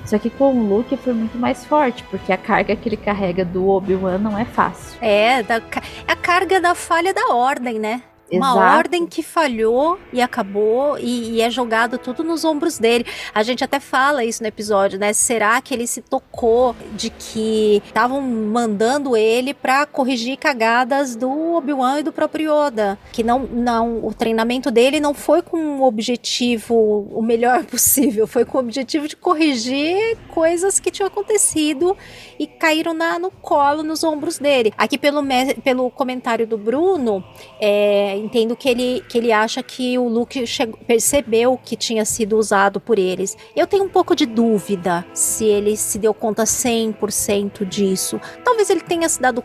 Só 0.05 0.19
que 0.19 0.29
com 0.29 0.53
o 0.55 0.69
Luke 0.69 0.97
foi 0.97 1.15
muito 1.15 1.39
mais 1.39 1.65
forte, 1.65 2.03
porque 2.05 2.33
a 2.33 2.37
carga 2.37 2.77
que 2.77 2.89
ele 2.89 2.97
carrega 2.97 3.45
do 3.45 3.69
Obi-Wan 3.69 4.19
não 4.19 4.39
é 4.39 4.45
fácil. 4.45 4.99
É, 5.01 5.43
da, 5.43 5.57
é 5.57 6.13
a 6.13 6.17
carga 6.17 6.61
da 6.61 6.75
falha 6.75 7.15
da 7.15 7.29
ordem, 7.29 7.79
né? 7.79 8.03
Uma 8.37 8.53
Exato. 8.53 8.77
ordem 8.79 9.07
que 9.07 9.23
falhou 9.23 9.99
e 10.13 10.21
acabou 10.21 10.99
e, 10.99 11.37
e, 11.37 11.41
é 11.41 11.51
jogado 11.51 11.99
tudo 11.99 12.23
nos 12.23 12.45
ombros 12.45 12.79
dele. 12.79 13.07
A 13.35 13.43
gente 13.43 13.63
até 13.65 13.81
fala 13.81 14.25
isso 14.25 14.43
no 14.43 14.49
episódio, 14.49 14.99
né? 14.99 15.13
Será 15.13 15.61
que 15.61 15.75
ele 15.75 15.87
se 15.87 16.03
tocou 16.03 16.75
de 16.93 17.11
que 17.11 17.83
estavam 17.87 18.21
mandando 18.21 19.17
ele 19.17 19.55
para 19.55 19.87
corrigir 19.87 20.37
cagadas 20.37 21.17
do 21.17 21.55
Obi-Wan 21.57 22.01
e 22.01 22.03
do 22.03 22.13
próprio 22.13 22.53
Yoda? 22.53 22.99
Que 23.13 23.23
não, 23.23 23.41
não, 23.41 24.05
o 24.05 24.13
treinamento 24.13 24.71
dele 24.71 25.01
não 25.01 25.15
foi 25.15 25.43
com 25.43 25.81
o 25.81 25.85
objetivo 25.85 27.09
o 27.13 27.23
melhor 27.23 27.65
possível, 27.67 28.27
foi 28.27 28.45
com 28.45 28.59
o 28.59 28.61
objetivo 28.61 29.09
de 29.09 29.17
corrigir 29.17 30.17
coisas 30.29 30.81
que 30.81 30.91
tinham 30.91 31.07
acontecido 31.07 31.97
e 32.39 32.47
caíram 32.47 32.95
na, 32.95 33.19
no 33.19 33.31
colo, 33.31 33.83
nos 33.83 34.03
ombros 34.03 34.39
dele. 34.39 34.73
Aqui 34.77 34.99
pelo, 34.99 35.23
pelo 35.63 35.91
comentário 35.91 36.47
do 36.47 36.59
Bruno, 36.59 37.25
é, 37.61 38.17
entendo 38.25 38.57
que 38.57 38.69
ele, 38.69 39.03
que 39.09 39.19
ele 39.19 39.33
acha 39.33 39.63
que 39.63 39.99
o 39.99 40.09
Luke 40.09 40.47
chegou, 40.47 40.79
percebeu 40.87 41.59
que 41.63 41.77
tinha 41.77 42.05
sido 42.05 42.39
usado 42.39 42.81
por 42.81 42.99
eles. 42.99 43.37
Eu 43.55 43.67
tenho 43.67 43.85
um 43.85 43.89
pouco 43.89 44.17
de 44.17 44.27
dúvida 44.27 45.05
se 45.13 45.45
ele 45.45 45.77
se 45.77 45.99
deu 45.99 46.15
conta 46.15 46.45
100% 46.45 47.65
disso. 47.65 48.21
Talvez 48.45 48.71
ele 48.71 48.81
tenha 48.81 49.09
se 49.09 49.21
dado 49.21 49.43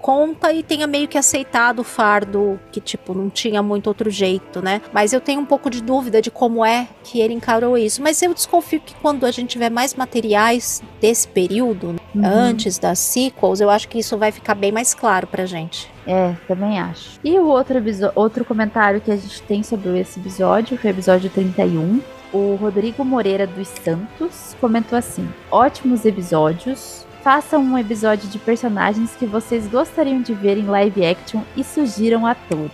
conta 0.00 0.52
e 0.52 0.62
tenha 0.62 0.86
meio 0.86 1.06
que 1.06 1.18
aceitado 1.18 1.80
o 1.80 1.84
fardo, 1.84 2.58
que 2.72 2.80
tipo, 2.80 3.14
não 3.14 3.30
tinha 3.30 3.62
muito 3.62 3.86
outro 3.86 4.10
jeito, 4.10 4.62
né? 4.62 4.80
Mas 4.92 5.12
eu 5.12 5.20
tenho 5.20 5.40
um 5.40 5.46
pouco 5.46 5.70
de 5.70 5.82
dúvida 5.82 6.20
de 6.20 6.30
como 6.30 6.64
é 6.64 6.88
que 7.04 7.20
ele 7.20 7.34
encarou 7.34 7.76
isso. 7.76 8.02
Mas 8.02 8.20
eu 8.22 8.34
desconfio 8.34 8.80
que 8.80 8.94
quando 8.94 9.24
a 9.24 9.30
gente 9.30 9.50
tiver 9.50 9.70
mais 9.70 9.94
materiais 9.94 10.82
desse 11.00 11.28
período, 11.28 11.96
uhum. 12.14 12.22
antes 12.24 12.78
das 12.78 12.98
sequels, 12.98 13.60
eu 13.60 13.70
acho 13.70 13.88
que 13.88 13.98
isso 13.98 14.16
vai 14.16 14.32
ficar 14.32 14.54
bem 14.54 14.72
mais 14.72 14.94
claro 14.94 15.26
pra 15.26 15.46
gente. 15.46 15.90
É, 16.06 16.34
também 16.48 16.80
acho. 16.80 17.20
E 17.22 17.38
o 17.38 17.46
outro, 17.46 17.76
outro 18.14 18.44
comentário 18.44 19.00
que 19.00 19.10
a 19.10 19.16
gente 19.16 19.42
tem 19.42 19.62
sobre 19.62 19.98
esse 19.98 20.18
episódio 20.18 20.76
foi 20.78 20.90
o 20.90 20.92
episódio 20.92 21.30
31. 21.30 22.00
O 22.32 22.54
Rodrigo 22.54 23.04
Moreira 23.04 23.46
dos 23.46 23.68
Santos 23.68 24.56
comentou 24.60 24.98
assim: 24.98 25.28
ótimos 25.50 26.04
episódios. 26.04 26.99
Façam 27.22 27.62
um 27.62 27.76
episódio 27.76 28.30
de 28.30 28.38
personagens 28.38 29.14
que 29.14 29.26
vocês 29.26 29.66
gostariam 29.66 30.22
de 30.22 30.32
ver 30.32 30.56
em 30.56 30.64
live 30.64 31.04
action 31.04 31.42
e 31.54 31.62
sugiram 31.62 32.26
atores. 32.26 32.72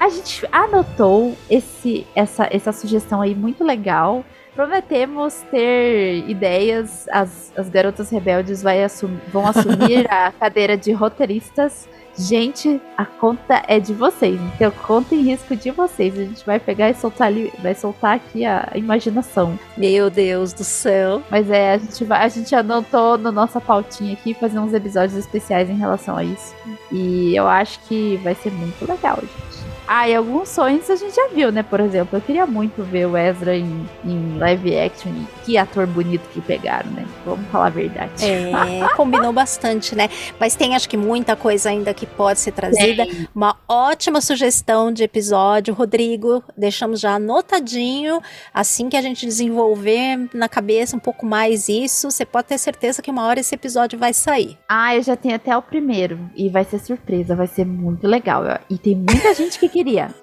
A 0.00 0.08
gente 0.08 0.44
anotou 0.50 1.36
esse, 1.48 2.04
essa, 2.12 2.48
essa 2.50 2.72
sugestão 2.72 3.20
aí 3.20 3.32
muito 3.32 3.62
legal. 3.62 4.24
Prometemos 4.60 5.42
ter 5.50 6.28
ideias. 6.28 7.08
As, 7.10 7.50
as 7.56 7.70
garotas 7.70 8.10
rebeldes 8.10 8.62
assum, 8.66 9.16
vão 9.32 9.46
assumir 9.46 10.04
a 10.12 10.30
cadeira 10.32 10.76
de 10.76 10.92
roteiristas 10.92 11.88
Gente, 12.18 12.80
a 12.98 13.06
conta 13.06 13.62
é 13.66 13.80
de 13.80 13.94
vocês, 13.94 14.38
então 14.54 14.70
conta 14.86 15.14
em 15.14 15.22
risco 15.22 15.56
de 15.56 15.70
vocês. 15.70 16.18
A 16.18 16.24
gente 16.24 16.44
vai 16.44 16.58
pegar 16.58 16.90
e 16.90 16.94
soltar 16.94 17.28
ali, 17.28 17.50
vai 17.60 17.74
soltar 17.74 18.16
aqui 18.16 18.44
a 18.44 18.72
imaginação. 18.74 19.58
Meu 19.74 20.10
Deus 20.10 20.52
do 20.52 20.64
céu. 20.64 21.22
Mas 21.30 21.50
é, 21.50 21.72
a 21.72 21.78
gente 21.78 22.04
vai, 22.04 22.22
a 22.22 22.28
gente 22.28 22.54
anotou 22.54 23.16
na 23.16 23.32
nossa 23.32 23.60
pautinha 23.60 24.12
aqui 24.12 24.34
fazer 24.34 24.58
uns 24.58 24.74
episódios 24.74 25.16
especiais 25.16 25.70
em 25.70 25.76
relação 25.76 26.16
a 26.16 26.24
isso. 26.24 26.54
E 26.92 27.34
eu 27.34 27.46
acho 27.48 27.80
que 27.88 28.16
vai 28.18 28.34
ser 28.34 28.50
muito 28.50 28.86
legal, 28.86 29.18
gente. 29.20 29.49
Ah, 29.92 30.08
e 30.08 30.14
alguns 30.14 30.48
sonhos 30.50 30.88
a 30.88 30.94
gente 30.94 31.16
já 31.16 31.26
viu, 31.34 31.50
né? 31.50 31.64
Por 31.64 31.80
exemplo, 31.80 32.16
eu 32.16 32.22
queria 32.22 32.46
muito 32.46 32.80
ver 32.84 33.06
o 33.06 33.16
Ezra 33.16 33.56
em, 33.56 33.84
em 34.04 34.38
live 34.38 34.78
action. 34.78 35.10
Que 35.44 35.58
ator 35.58 35.84
bonito 35.84 36.22
que 36.32 36.40
pegaram, 36.40 36.88
né? 36.92 37.04
Vamos 37.26 37.44
falar 37.48 37.66
a 37.66 37.70
verdade. 37.70 38.24
É, 38.24 38.86
combinou 38.94 39.32
bastante, 39.32 39.96
né? 39.96 40.08
Mas 40.38 40.54
tem 40.54 40.76
acho 40.76 40.88
que 40.88 40.96
muita 40.96 41.34
coisa 41.34 41.70
ainda 41.70 41.92
que 41.92 42.06
pode 42.06 42.38
ser 42.38 42.52
trazida. 42.52 43.04
Sim. 43.04 43.26
Uma 43.34 43.56
ótima 43.68 44.20
sugestão 44.20 44.92
de 44.92 45.02
episódio, 45.02 45.74
Rodrigo. 45.74 46.40
Deixamos 46.56 47.00
já 47.00 47.16
anotadinho. 47.16 48.20
Assim 48.54 48.88
que 48.88 48.96
a 48.96 49.02
gente 49.02 49.26
desenvolver 49.26 50.28
na 50.32 50.48
cabeça 50.48 50.94
um 50.94 51.00
pouco 51.00 51.26
mais 51.26 51.68
isso, 51.68 52.12
você 52.12 52.24
pode 52.24 52.46
ter 52.46 52.58
certeza 52.58 53.02
que 53.02 53.10
uma 53.10 53.26
hora 53.26 53.40
esse 53.40 53.56
episódio 53.56 53.98
vai 53.98 54.14
sair. 54.14 54.56
Ah, 54.68 54.94
eu 54.94 55.02
já 55.02 55.16
tenho 55.16 55.34
até 55.34 55.56
o 55.56 55.60
primeiro. 55.60 56.30
E 56.36 56.48
vai 56.48 56.62
ser 56.62 56.78
surpresa, 56.78 57.34
vai 57.34 57.48
ser 57.48 57.66
muito 57.66 58.06
legal. 58.06 58.44
E 58.70 58.78
tem 58.78 58.94
muita 58.94 59.34
gente 59.34 59.58
que 59.58 59.79
queria. 59.80 60.14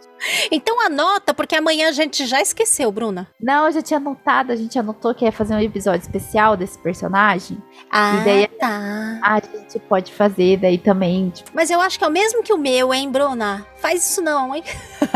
Então 0.52 0.84
anota, 0.84 1.34
porque 1.34 1.56
amanhã 1.56 1.90
a 1.90 1.92
gente 1.92 2.26
já 2.26 2.42
esqueceu, 2.42 2.92
Bruna. 2.92 3.28
Não, 3.40 3.66
eu 3.66 3.72
já 3.72 3.82
tinha 3.82 3.98
anotado, 3.98 4.52
a 4.52 4.56
gente 4.56 4.78
anotou 4.78 5.14
que 5.14 5.26
ia 5.26 5.32
fazer 5.32 5.54
um 5.54 5.60
episódio 5.60 6.02
especial 6.02 6.58
desse 6.58 6.78
personagem. 6.80 7.58
Ah, 7.92 8.16
e 8.16 8.26
daí 8.26 8.48
tá. 8.48 9.20
A 9.22 9.40
gente 9.40 9.80
pode 9.88 10.12
fazer 10.12 10.58
daí 10.58 10.78
também. 10.78 11.30
Tipo... 11.30 11.52
Mas 11.54 11.70
eu 11.70 11.80
acho 11.80 11.98
que 11.98 12.04
é 12.04 12.08
o 12.08 12.12
mesmo 12.12 12.42
que 12.42 12.54
o 12.54 12.58
meu, 12.58 12.94
hein, 12.94 13.12
Bruna? 13.12 13.66
Faz 13.78 14.10
isso 14.10 14.22
não, 14.22 14.56
hein? 14.56 14.64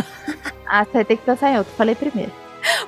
ah, 0.68 0.86
você 0.86 0.92
vai 0.92 1.06
ter 1.06 1.18
que 1.18 1.24
pensar 1.24 1.52
em 1.52 1.58
outro. 1.58 1.74
Falei 1.76 1.96
primeiro. 1.96 2.32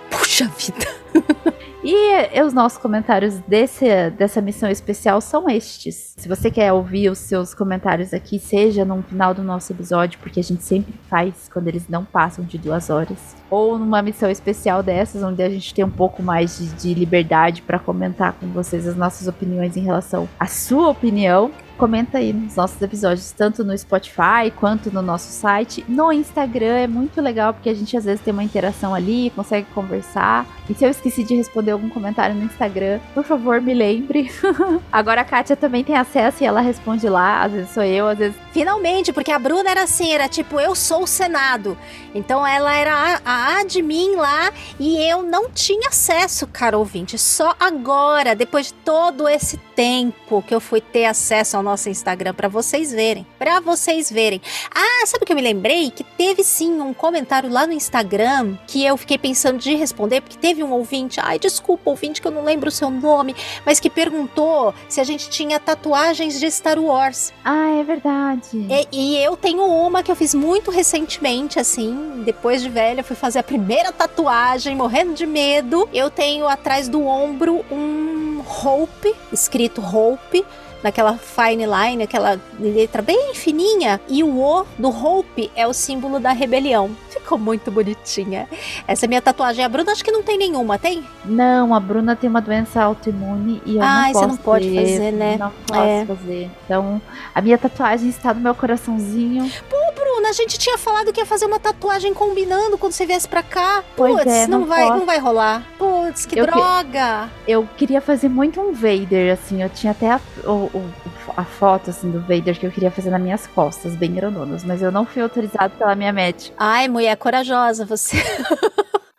Puxa 0.10 0.48
vida. 0.48 0.86
E 1.84 2.42
os 2.42 2.54
nossos 2.54 2.78
comentários 2.78 3.40
desse, 3.40 4.10
dessa 4.12 4.40
missão 4.40 4.70
especial 4.70 5.20
são 5.20 5.50
estes. 5.50 6.14
Se 6.18 6.30
você 6.30 6.50
quer 6.50 6.72
ouvir 6.72 7.10
os 7.10 7.18
seus 7.18 7.54
comentários 7.54 8.14
aqui, 8.14 8.40
seja 8.40 8.86
no 8.86 9.04
final 9.04 9.34
do 9.34 9.44
nosso 9.44 9.74
episódio, 9.74 10.18
porque 10.20 10.40
a 10.40 10.44
gente 10.44 10.64
sempre 10.64 10.94
faz 11.10 11.50
quando 11.52 11.68
eles 11.68 11.90
não 11.90 12.06
passam 12.06 12.46
de 12.46 12.58
duas 12.58 12.90
horas, 12.90 13.18
ou 13.50 13.78
numa 13.78 14.02
missão 14.02 14.32
especial 14.32 14.82
dessas, 14.82 15.24
onde 15.24 15.44
a 15.44 15.50
gente 15.50 15.74
tem 15.74 15.84
um 15.84 15.90
pouco 15.90 16.24
mais 16.24 16.58
de, 16.58 16.68
de 16.68 16.94
liberdade 16.94 17.62
para 17.62 17.78
comentar 17.78 18.32
com 18.34 18.48
vocês 18.48 18.88
as 18.88 18.96
nossas 18.96 19.28
opiniões 19.28 19.76
em 19.76 19.82
relação 19.82 20.30
à 20.40 20.46
sua 20.46 20.90
opinião, 20.90 21.52
comenta 21.78 22.18
aí 22.18 22.32
nos 22.32 22.56
nossos 22.56 22.82
episódios, 22.82 23.32
tanto 23.32 23.64
no 23.64 23.78
Spotify 23.78 24.52
quanto 24.56 24.90
no 24.90 25.02
nosso 25.02 25.30
site. 25.32 25.84
No 25.88 26.12
Instagram 26.12 26.76
é 26.76 26.88
muito 26.88 27.20
legal 27.20 27.54
porque 27.54 27.70
a 27.70 27.74
gente 27.74 27.98
às 27.98 28.06
vezes 28.06 28.22
tem 28.22 28.32
uma 28.32 28.44
interação 28.44 28.94
ali, 28.94 29.32
consegue 29.36 29.68
conversar. 29.74 30.46
E 30.70 30.74
se 30.74 30.86
eu 30.86 30.90
esqueci 30.90 31.24
de 31.24 31.36
responder 31.36 31.72
algum 31.72 31.90
comentário 31.90 32.36
no 32.36 32.46
Instagram, 32.46 33.00
por 33.14 33.24
favor, 33.24 33.60
me 33.60 33.74
lembre. 33.74 34.32
Agora 34.92 35.22
a 35.22 35.26
Kátia 35.26 35.56
também 35.56 35.84
tem 35.84 35.96
acesso 35.96 36.44
e 36.44 36.46
ela 36.46 36.62
responde 36.62 37.08
lá. 37.10 37.44
Às 37.44 37.52
vezes 37.52 37.70
sou 37.72 37.84
eu, 37.84 38.08
às 38.08 38.18
vezes. 38.18 38.38
Finalmente, 38.52 39.12
porque 39.12 39.32
a 39.32 39.40
Bruna 39.40 39.70
era 39.70 39.84
assim, 39.84 40.14
era 40.14 40.30
tipo, 40.30 40.60
eu 40.60 40.74
sou 40.74 41.04
o 41.04 41.08
Senado. 41.08 41.78
Então 42.16 42.46
ela 42.46 42.74
era 42.74 42.94
a, 42.94 43.22
a 43.26 43.60
admin 43.60 44.16
lá 44.16 44.54
e 44.80 44.98
eu 45.10 45.24
não 45.24 45.50
tinha 45.50 45.90
acesso, 45.90 46.48
cara 46.48 46.78
ouvinte. 46.78 47.18
Só 47.18 47.56
agora, 47.60 48.36
depois 48.36 48.68
de 48.68 48.74
todo 48.74 49.28
esse 49.28 49.58
tempo 49.76 50.42
que 50.44 50.54
eu 50.54 50.62
fui 50.62 50.80
ter 50.80 51.06
acesso 51.06 51.58
ao 51.58 51.64
nosso 51.64 51.90
Instagram 51.90 52.34
para 52.34 52.48
vocês 52.48 52.92
verem. 52.92 53.26
Para 53.38 53.60
vocês 53.60 54.10
verem. 54.10 54.42
Ah, 54.74 55.06
sabe 55.08 55.24
o 55.24 55.26
que 55.26 55.32
eu 55.32 55.36
me 55.36 55.42
lembrei? 55.42 55.90
Que 55.90 56.04
teve 56.04 56.44
sim 56.44 56.80
um 56.80 56.94
comentário 56.94 57.50
lá 57.50 57.66
no 57.66 57.74
Instagram 57.74 58.56
que 58.68 58.86
eu 58.86 58.96
fiquei 58.96 59.18
pensando 59.18 59.58
de 59.58 59.76
responder, 59.76 60.22
porque 60.22 60.38
teve 60.38 60.53
um 60.62 60.72
ouvinte, 60.74 61.20
ai, 61.22 61.40
desculpa, 61.40 61.90
ouvinte, 61.90 62.22
que 62.22 62.28
eu 62.28 62.32
não 62.32 62.44
lembro 62.44 62.68
o 62.68 62.72
seu 62.72 62.90
nome, 62.90 63.34
mas 63.66 63.80
que 63.80 63.90
perguntou 63.90 64.74
se 64.90 65.00
a 65.00 65.04
gente 65.04 65.30
tinha 65.30 65.60
tatuagens 65.60 66.40
de 66.40 66.52
Star 66.52 66.78
Wars. 66.78 67.32
Ah, 67.46 67.70
é 67.80 67.84
verdade. 67.84 68.50
E, 68.54 68.88
e 68.92 69.24
eu 69.24 69.38
tenho 69.38 69.66
uma 69.66 70.04
que 70.04 70.12
eu 70.12 70.16
fiz 70.16 70.34
muito 70.34 70.70
recentemente, 70.70 71.60
assim, 71.60 72.24
depois 72.26 72.62
de 72.62 72.70
velha, 72.70 73.04
fui 73.04 73.16
fazer 73.16 73.40
a 73.40 73.44
primeira 73.44 73.92
tatuagem, 73.92 74.76
morrendo 74.76 75.14
de 75.14 75.26
medo. 75.26 75.88
Eu 75.94 76.10
tenho 76.10 76.48
atrás 76.48 76.90
do 76.90 77.06
ombro 77.06 77.64
um 77.72 78.42
Hope, 78.64 79.16
escrito 79.32 79.82
Hope, 79.82 80.46
naquela 80.84 81.18
fine 81.18 81.66
line, 81.66 82.04
aquela 82.04 82.40
letra 82.60 83.02
bem 83.02 83.34
fininha. 83.34 84.02
E 84.08 84.24
o 84.24 84.40
O 84.40 84.66
do 84.78 84.90
Hope 84.90 85.50
é 85.56 85.66
o 85.66 85.74
símbolo 85.74 86.20
da 86.20 86.34
rebelião. 86.34 86.92
Ficou 87.34 87.40
muito 87.40 87.72
bonitinha. 87.72 88.48
Essa 88.88 89.06
é 89.06 89.08
minha 89.08 89.22
tatuagem. 89.22 89.66
A 89.66 89.70
Bruna 89.70 89.92
acho 89.92 90.04
que 90.04 90.12
não 90.12 90.22
tem 90.22 90.38
nenhuma, 90.38 90.78
tem? 90.78 91.04
Não, 91.26 91.74
a 91.74 91.80
Bruna 91.80 92.16
tem 92.16 92.30
uma 92.30 92.42
doença 92.42 92.84
autoimune 92.84 93.60
e 93.66 93.78
eu 93.78 93.82
ah, 93.82 93.88
não 93.88 94.04
posso 94.04 94.20
você 94.20 94.28
não 94.28 94.38
pode 94.38 94.70
ter, 94.70 94.82
fazer, 94.82 95.12
né? 95.12 95.38
Não 95.38 95.52
posso 95.66 95.82
é. 95.82 96.06
fazer. 96.06 96.52
Então, 96.64 97.02
a 97.34 97.42
minha 97.42 97.58
tatuagem 97.58 98.10
está 98.10 98.34
no 98.36 98.42
meu 98.42 98.54
coraçãozinho. 98.54 99.50
Pô, 99.68 99.78
Bruna, 99.96 100.30
a 100.30 100.34
gente 100.34 100.60
tinha 100.60 100.78
falado 100.78 101.12
que 101.12 101.20
ia 101.20 101.26
fazer 101.26 101.46
uma 101.46 101.60
tatuagem 101.60 102.14
combinando 102.14 102.78
quando 102.78 102.94
você 102.94 103.06
viesse 103.06 103.28
pra 103.28 103.42
cá. 103.42 103.84
Putz, 103.96 104.28
é, 104.28 104.46
não, 104.46 104.60
não 104.60 104.68
vai, 104.68 104.90
não 104.90 105.06
vai 105.06 105.18
rolar. 105.18 105.64
Putz, 105.80 106.28
que 106.28 106.40
eu 106.40 106.46
droga. 106.46 107.30
Que, 107.46 107.52
eu 107.52 107.68
queria 107.76 108.00
fazer 108.00 108.30
muito 108.30 108.62
um 108.62 108.74
Vader, 108.74 109.34
assim. 109.34 109.64
Eu 109.64 109.70
tinha 109.70 109.92
até 109.92 110.12
a, 110.12 110.22
o, 110.46 110.70
o, 110.72 110.92
a 111.36 111.44
foto, 111.44 111.90
assim, 111.90 112.12
do 112.12 112.20
Vader 112.22 112.60
que 112.60 112.66
eu 112.68 112.72
queria 112.72 112.92
fazer 112.92 113.10
nas 113.10 113.22
minhas 113.22 113.48
costas, 113.48 113.96
bem 113.96 114.14
grandonas. 114.14 114.64
Mas 114.64 114.84
eu 114.84 114.92
não 114.92 115.04
fui 115.04 115.22
autorizado 115.22 115.74
pela 115.78 115.96
minha 115.96 116.14
médica. 116.14 116.54
Ai, 116.60 116.88
mulher 116.88 117.16
corajosa 117.24 117.86
você. 117.86 118.18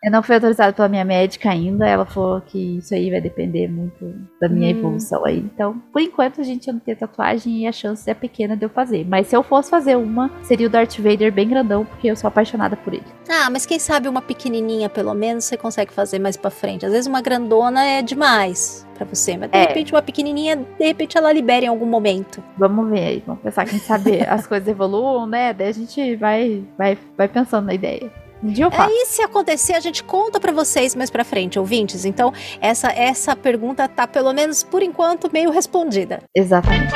Eu 0.04 0.10
não 0.10 0.22
fui 0.22 0.34
autorizado 0.34 0.74
pela 0.74 0.86
minha 0.86 1.04
médica 1.04 1.48
ainda. 1.48 1.88
Ela 1.88 2.04
falou 2.04 2.38
que 2.42 2.76
isso 2.76 2.94
aí 2.94 3.10
vai 3.10 3.22
depender 3.22 3.68
muito 3.68 4.14
da 4.38 4.50
minha 4.50 4.66
hum. 4.74 4.78
evolução 4.78 5.24
aí. 5.24 5.38
Então, 5.38 5.82
por 5.90 6.02
enquanto, 6.02 6.42
a 6.42 6.44
gente 6.44 6.70
não 6.70 6.78
tem 6.78 6.94
tatuagem 6.94 7.62
e 7.62 7.66
a 7.66 7.72
chance 7.72 8.08
é 8.10 8.12
pequena 8.12 8.54
de 8.54 8.66
eu 8.66 8.68
fazer. 8.68 9.06
Mas 9.08 9.28
se 9.28 9.36
eu 9.36 9.42
fosse 9.42 9.70
fazer 9.70 9.96
uma, 9.96 10.30
seria 10.42 10.66
o 10.66 10.70
Darth 10.70 10.98
Vader 10.98 11.32
bem 11.32 11.48
grandão, 11.48 11.86
porque 11.86 12.08
eu 12.08 12.16
sou 12.16 12.28
apaixonada 12.28 12.76
por 12.76 12.92
ele. 12.92 13.06
Ah, 13.26 13.48
mas 13.48 13.64
quem 13.64 13.78
sabe 13.78 14.06
uma 14.06 14.20
pequenininha, 14.20 14.90
pelo 14.90 15.14
menos, 15.14 15.46
você 15.46 15.56
consegue 15.56 15.90
fazer 15.90 16.18
mais 16.18 16.36
pra 16.36 16.50
frente. 16.50 16.84
Às 16.84 16.92
vezes 16.92 17.06
uma 17.06 17.22
grandona 17.22 17.82
é 17.82 18.02
demais 18.02 18.86
para 18.94 19.06
você, 19.06 19.38
mas 19.38 19.50
de 19.50 19.56
é. 19.56 19.62
repente 19.62 19.92
uma 19.92 20.02
pequenininha, 20.02 20.56
de 20.56 20.84
repente 20.84 21.16
ela 21.16 21.32
libera 21.32 21.64
em 21.64 21.68
algum 21.68 21.86
momento. 21.86 22.44
Vamos 22.58 22.90
ver 22.90 23.06
aí, 23.06 23.22
vamos 23.26 23.42
pensar, 23.42 23.64
quem 23.64 23.78
sabe 23.78 24.20
as 24.28 24.46
coisas 24.46 24.68
evoluam, 24.68 25.26
né? 25.26 25.54
Daí 25.54 25.68
a 25.68 25.72
gente 25.72 26.14
vai, 26.16 26.62
vai, 26.76 26.98
vai 27.16 27.26
pensando 27.26 27.66
na 27.66 27.74
ideia. 27.74 28.23
Faço. 28.70 28.90
Aí, 28.90 29.06
se 29.06 29.22
acontecer, 29.22 29.74
a 29.74 29.80
gente 29.80 30.02
conta 30.02 30.38
para 30.38 30.52
vocês 30.52 30.94
mais 30.94 31.10
para 31.10 31.24
frente, 31.24 31.58
ouvintes. 31.58 32.04
Então, 32.04 32.32
essa, 32.60 32.88
essa 32.88 33.34
pergunta 33.34 33.88
tá, 33.88 34.06
pelo 34.06 34.32
menos 34.32 34.62
por 34.62 34.82
enquanto, 34.82 35.30
meio 35.32 35.50
respondida. 35.50 36.22
Exatamente. 36.34 36.92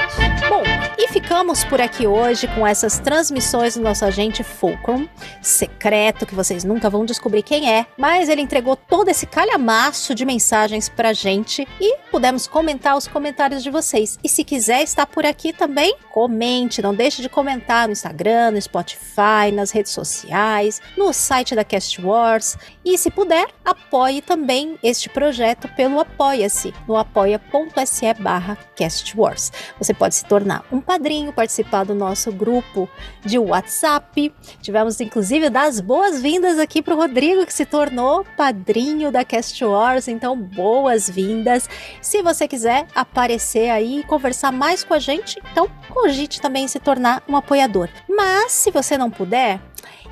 Bom, 0.48 0.62
e 0.96 1.08
ficamos 1.08 1.64
por 1.64 1.80
aqui 1.80 2.06
hoje 2.06 2.48
com 2.48 2.66
essas 2.66 2.98
transmissões 2.98 3.76
do 3.76 3.82
nosso 3.82 4.04
agente 4.04 4.42
Fulcrum, 4.42 5.06
secreto, 5.42 6.26
que 6.26 6.34
vocês 6.34 6.64
nunca 6.64 6.88
vão 6.90 7.04
descobrir 7.04 7.42
quem 7.42 7.70
é, 7.70 7.86
mas 7.96 8.28
ele 8.28 8.40
entregou 8.40 8.74
todo 8.74 9.08
esse 9.08 9.26
calhamaço 9.26 10.14
de 10.14 10.24
mensagens 10.24 10.88
pra 10.88 11.12
gente 11.12 11.66
e 11.80 11.98
pudemos 12.10 12.46
comentar 12.46 12.96
os 12.96 13.06
comentários 13.06 13.62
de 13.62 13.70
vocês. 13.70 14.18
E 14.24 14.28
se 14.28 14.42
quiser 14.42 14.82
estar 14.82 15.06
por 15.06 15.24
aqui 15.24 15.52
também, 15.52 15.94
comente, 16.10 16.82
não 16.82 16.94
deixe 16.94 17.22
de 17.22 17.28
comentar 17.28 17.86
no 17.86 17.92
Instagram, 17.92 18.52
no 18.52 18.60
Spotify, 18.60 19.52
nas 19.52 19.70
redes 19.70 19.92
sociais, 19.92 20.80
no 20.96 21.12
site 21.12 21.37
site 21.38 21.54
da 21.54 21.62
Cast 21.62 22.00
Wars 22.00 22.58
e, 22.84 22.98
se 22.98 23.10
puder, 23.10 23.46
apoie 23.64 24.20
também 24.20 24.76
este 24.82 25.08
projeto 25.08 25.68
pelo 25.68 26.00
Apoia-se, 26.00 26.74
no 26.86 26.96
apoia.se 26.96 28.14
barra 28.14 28.56
castwars. 28.76 29.52
Você 29.78 29.94
pode 29.94 30.16
se 30.16 30.24
tornar 30.24 30.64
um 30.72 30.80
padrinho, 30.80 31.32
participar 31.32 31.84
do 31.84 31.94
nosso 31.94 32.32
grupo 32.32 32.88
de 33.24 33.38
WhatsApp. 33.38 34.34
Tivemos, 34.60 35.00
inclusive, 35.00 35.48
das 35.48 35.80
boas-vindas 35.80 36.58
aqui 36.58 36.82
para 36.82 36.94
o 36.94 36.96
Rodrigo, 36.96 37.46
que 37.46 37.52
se 37.52 37.64
tornou 37.64 38.24
padrinho 38.36 39.12
da 39.12 39.24
Cast 39.24 39.64
Wars, 39.64 40.08
então 40.08 40.36
boas-vindas. 40.36 41.68
Se 42.00 42.22
você 42.22 42.48
quiser 42.48 42.86
aparecer 42.94 43.70
aí 43.70 44.00
e 44.00 44.04
conversar 44.04 44.50
mais 44.50 44.82
com 44.82 44.94
a 44.94 44.98
gente, 44.98 45.40
então 45.52 45.70
cogite 45.88 46.40
também 46.40 46.66
se 46.66 46.80
tornar 46.80 47.22
um 47.28 47.36
apoiador. 47.36 47.88
Mas, 48.08 48.52
se 48.52 48.70
você 48.70 48.98
não 48.98 49.10
puder, 49.10 49.60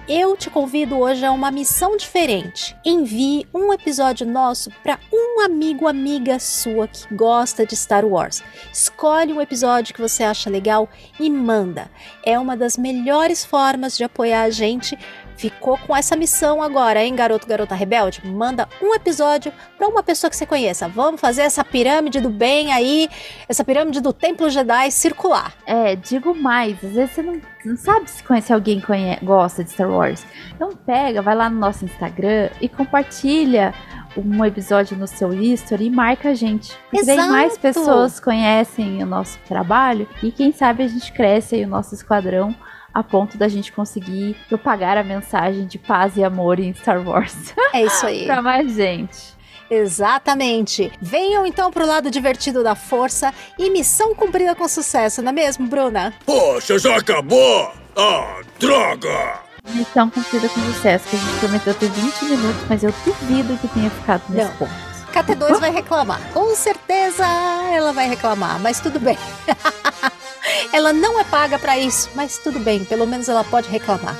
eu 0.08 0.36
te 0.36 0.48
convido 0.48 0.98
hoje 0.98 1.24
a 1.24 1.32
uma 1.32 1.50
missão 1.50 1.96
diferente. 1.96 2.76
Envie 2.84 3.46
um 3.52 3.72
episódio 3.72 4.26
nosso 4.26 4.70
para 4.82 5.00
um 5.12 5.44
amigo, 5.44 5.88
amiga 5.88 6.38
sua 6.38 6.86
que 6.86 7.12
gosta 7.12 7.66
de 7.66 7.74
Star 7.74 8.04
Wars. 8.04 8.42
Escolhe 8.72 9.32
um 9.32 9.40
episódio 9.40 9.94
que 9.94 10.00
você 10.00 10.22
acha 10.22 10.48
legal 10.48 10.88
e 11.18 11.28
manda. 11.28 11.90
É 12.24 12.38
uma 12.38 12.56
das 12.56 12.76
melhores 12.76 13.44
formas 13.44 13.96
de 13.96 14.04
apoiar 14.04 14.42
a 14.42 14.50
gente 14.50 14.96
ficou 15.36 15.78
com 15.78 15.94
essa 15.94 16.16
missão 16.16 16.62
agora, 16.62 17.02
hein, 17.04 17.14
garoto, 17.14 17.46
garota 17.46 17.74
rebelde? 17.74 18.22
Manda 18.24 18.68
um 18.82 18.94
episódio 18.94 19.52
para 19.76 19.86
uma 19.86 20.02
pessoa 20.02 20.30
que 20.30 20.36
você 20.36 20.46
conheça. 20.46 20.88
Vamos 20.88 21.20
fazer 21.20 21.42
essa 21.42 21.64
pirâmide 21.64 22.20
do 22.20 22.30
bem 22.30 22.72
aí, 22.72 23.08
essa 23.48 23.64
pirâmide 23.64 24.00
do 24.00 24.12
Templo 24.12 24.48
Jedi 24.48 24.90
circular. 24.90 25.52
É, 25.66 25.94
digo 25.94 26.34
mais, 26.34 26.82
às 26.84 26.92
vezes 26.92 27.10
você 27.12 27.22
não, 27.22 27.40
não 27.64 27.76
sabe 27.76 28.10
se 28.10 28.22
conhece 28.22 28.52
alguém 28.52 28.80
que 28.80 28.86
conhece, 28.86 29.24
gosta 29.24 29.62
de 29.62 29.70
Star 29.70 29.90
Wars. 29.90 30.24
Então 30.54 30.70
pega, 30.70 31.22
vai 31.22 31.34
lá 31.34 31.50
no 31.50 31.58
nosso 31.58 31.84
Instagram 31.84 32.50
e 32.60 32.68
compartilha 32.68 33.74
um 34.16 34.44
episódio 34.44 34.96
no 34.96 35.06
seu 35.06 35.32
history 35.32 35.86
e 35.86 35.90
marca 35.90 36.30
a 36.30 36.34
gente. 36.34 36.72
Porque 36.90 37.00
Exato. 37.00 37.18
daí 37.18 37.28
mais 37.28 37.58
pessoas 37.58 38.18
conhecem 38.18 39.02
o 39.02 39.06
nosso 39.06 39.38
trabalho 39.46 40.08
e 40.22 40.30
quem 40.30 40.52
sabe 40.52 40.82
a 40.82 40.88
gente 40.88 41.12
cresce 41.12 41.56
aí 41.56 41.64
o 41.64 41.68
nosso 41.68 41.94
esquadrão 41.94 42.54
a 42.96 43.02
ponto 43.02 43.36
da 43.36 43.46
gente 43.46 43.72
conseguir 43.72 44.34
propagar 44.48 44.96
a 44.96 45.04
mensagem 45.04 45.66
de 45.66 45.78
paz 45.78 46.16
e 46.16 46.24
amor 46.24 46.58
em 46.58 46.72
Star 46.72 47.06
Wars. 47.06 47.36
É 47.74 47.84
isso 47.84 48.06
aí. 48.06 48.24
pra 48.24 48.40
mais 48.40 48.72
gente. 48.72 49.36
Exatamente. 49.70 50.90
Venham 50.98 51.44
então 51.44 51.70
pro 51.70 51.86
lado 51.86 52.10
divertido 52.10 52.62
da 52.62 52.74
força 52.74 53.34
e 53.58 53.68
missão 53.68 54.14
cumprida 54.14 54.54
com 54.54 54.66
sucesso, 54.66 55.20
não 55.20 55.28
é 55.28 55.32
mesmo, 55.32 55.66
Bruna? 55.66 56.14
Poxa, 56.24 56.78
já 56.78 56.96
acabou! 56.96 57.70
Ah, 57.94 58.40
droga! 58.58 59.40
Missão 59.68 60.08
cumprida 60.08 60.48
com 60.48 60.60
sucesso, 60.72 61.06
que 61.10 61.16
a 61.16 61.18
gente 61.18 61.38
prometeu 61.40 61.74
ter 61.74 61.90
20 61.90 62.24
minutos, 62.24 62.62
mas 62.66 62.82
eu 62.82 62.94
duvido 63.04 63.58
que 63.58 63.68
tenha 63.68 63.90
ficado 63.90 64.22
nesse 64.30 64.48
não. 64.48 64.56
ponto. 64.56 64.95
KT2 65.16 65.58
vai 65.58 65.70
reclamar. 65.70 66.20
Com 66.32 66.54
certeza 66.54 67.24
ela 67.72 67.92
vai 67.92 68.08
reclamar, 68.08 68.60
mas 68.60 68.80
tudo 68.80 69.00
bem. 69.00 69.18
Ela 70.72 70.92
não 70.92 71.18
é 71.18 71.24
paga 71.24 71.58
para 71.58 71.76
isso, 71.76 72.08
mas 72.14 72.38
tudo 72.38 72.60
bem, 72.60 72.84
pelo 72.84 73.06
menos 73.06 73.28
ela 73.28 73.42
pode 73.42 73.68
reclamar. 73.68 74.16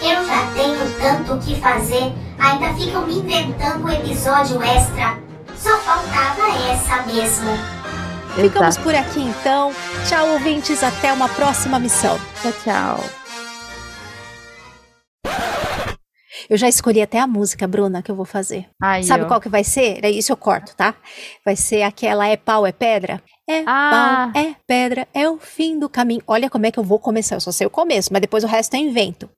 Eu 0.00 0.26
já 0.26 0.46
tenho 0.54 1.00
tanto 1.00 1.34
o 1.34 1.38
que 1.38 1.60
fazer, 1.60 2.12
ainda 2.38 2.74
ficam 2.74 3.06
me 3.06 3.18
inventando 3.18 3.84
um 3.84 3.88
episódio 3.88 4.60
extra. 4.62 5.18
Só 5.56 5.78
faltava 5.78 6.48
essa 6.68 7.02
mesmo. 7.02 7.50
Ficamos 8.34 8.76
por 8.78 8.94
aqui 8.94 9.20
então. 9.20 9.72
Tchau, 10.08 10.30
ouvintes. 10.30 10.82
Até 10.82 11.12
uma 11.12 11.28
próxima 11.28 11.78
missão. 11.78 12.18
Tchau, 12.42 12.52
tchau. 12.64 13.21
Eu 16.52 16.58
já 16.58 16.68
escolhi 16.68 17.00
até 17.00 17.18
a 17.18 17.26
música, 17.26 17.66
Bruna, 17.66 18.02
que 18.02 18.10
eu 18.10 18.14
vou 18.14 18.26
fazer. 18.26 18.66
Ai, 18.78 19.02
Sabe 19.02 19.24
eu. 19.24 19.26
qual 19.26 19.40
que 19.40 19.48
vai 19.48 19.64
ser? 19.64 20.04
Isso 20.04 20.32
eu 20.32 20.36
corto, 20.36 20.76
tá? 20.76 20.94
Vai 21.42 21.56
ser 21.56 21.82
aquela 21.82 22.28
É 22.28 22.36
Pau, 22.36 22.66
É 22.66 22.72
Pedra. 22.72 23.22
É 23.48 23.64
ah. 23.66 24.30
pau, 24.32 24.42
é 24.42 24.54
pedra, 24.66 25.08
é 25.12 25.28
o 25.28 25.36
fim 25.36 25.78
do 25.78 25.88
caminho. 25.88 26.22
Olha 26.26 26.48
como 26.48 26.64
é 26.64 26.70
que 26.70 26.78
eu 26.78 26.84
vou 26.84 26.98
começar. 26.98 27.34
Eu 27.34 27.40
só 27.40 27.50
sei 27.50 27.66
o 27.66 27.70
começo, 27.70 28.12
mas 28.12 28.20
depois 28.20 28.44
o 28.44 28.46
resto 28.46 28.74
é 28.74 28.78
invento. 28.78 29.28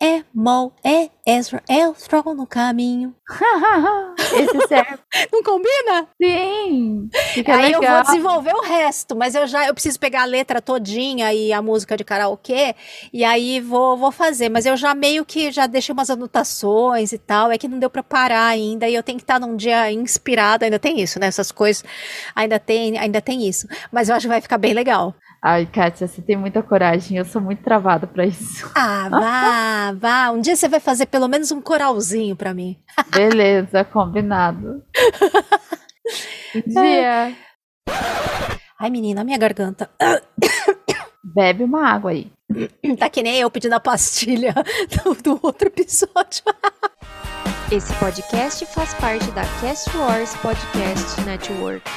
É 0.00 0.24
Mol, 0.34 0.72
é 0.82 1.10
Ezra, 1.24 1.62
é 1.68 1.86
o 1.86 1.92
Troll 1.92 2.34
no 2.34 2.46
caminho. 2.46 3.14
Esse 4.18 4.66
serve. 4.66 4.98
Não 5.30 5.42
combina? 5.42 6.08
Sim. 6.20 7.08
Fica 7.32 7.54
Aí 7.54 7.66
legal. 7.66 7.82
eu 7.82 7.92
vou 7.92 8.02
desenvolver 8.02 8.54
o 8.54 8.62
resto, 8.62 9.14
mas 9.14 9.34
eu 9.34 9.46
já 9.46 9.68
eu 9.68 9.74
preciso 9.74 10.00
pegar 10.00 10.22
a 10.22 10.26
letra 10.26 10.60
todinha 10.60 11.32
e 11.32 11.52
a 11.52 11.62
música 11.62 11.96
de 11.96 12.04
karaokê 12.04 12.74
e 13.12 13.22
aí 13.22 13.60
vou, 13.60 13.96
vou 13.96 14.10
fazer. 14.10 14.48
Mas 14.48 14.66
eu 14.66 14.76
já 14.76 14.94
meio 14.94 15.24
que 15.24 15.52
já 15.52 15.66
deixei 15.66 15.92
umas 15.92 16.10
anotações 16.10 17.12
e 17.12 17.18
tal. 17.18 17.52
É 17.52 17.58
que 17.58 17.68
não 17.68 17.78
deu 17.78 17.90
para 17.90 18.02
parar 18.02 18.46
ainda 18.46 18.88
e 18.88 18.94
eu 18.94 19.02
tenho 19.02 19.18
que 19.18 19.24
estar 19.24 19.38
num 19.38 19.54
dia 19.54 19.92
inspirado. 19.92 20.64
Ainda 20.64 20.78
tem 20.78 21.00
isso, 21.00 21.20
né? 21.20 21.26
Essas 21.26 21.52
coisas 21.52 21.84
ainda 22.34 22.58
tem, 22.58 22.98
ainda 22.98 23.20
tem 23.20 23.41
isso. 23.48 23.66
Mas 23.90 24.08
eu 24.08 24.14
acho 24.14 24.24
que 24.24 24.28
vai 24.28 24.40
ficar 24.40 24.58
bem 24.58 24.74
legal. 24.74 25.14
Ai, 25.44 25.66
Kátia, 25.66 26.06
você 26.06 26.22
tem 26.22 26.36
muita 26.36 26.62
coragem. 26.62 27.18
Eu 27.18 27.24
sou 27.24 27.42
muito 27.42 27.62
travada 27.62 28.06
para 28.06 28.24
isso. 28.24 28.70
Ah, 28.76 29.08
vá, 29.10 29.92
vá. 29.92 30.30
Um 30.30 30.40
dia 30.40 30.54
você 30.54 30.68
vai 30.68 30.78
fazer 30.78 31.06
pelo 31.06 31.26
menos 31.26 31.50
um 31.50 31.60
coralzinho 31.60 32.36
para 32.36 32.54
mim. 32.54 32.78
Beleza, 33.14 33.84
combinado. 33.84 34.82
Dia. 36.66 37.36
Ai, 38.78 38.90
menina, 38.90 39.24
minha 39.24 39.38
garganta. 39.38 39.90
Bebe 41.24 41.64
uma 41.64 41.88
água 41.88 42.10
aí. 42.10 42.30
Tá 42.98 43.08
que 43.08 43.22
nem 43.22 43.38
eu 43.38 43.50
pedindo 43.50 43.74
a 43.74 43.80
pastilha 43.80 44.54
do, 45.04 45.14
do 45.14 45.40
outro 45.42 45.68
episódio. 45.68 46.42
Esse 47.70 47.92
podcast 47.94 48.66
faz 48.66 48.92
parte 48.94 49.30
da 49.30 49.42
Cast 49.60 49.96
Wars 49.96 50.36
Podcast 50.36 51.20
Network. 51.22 51.90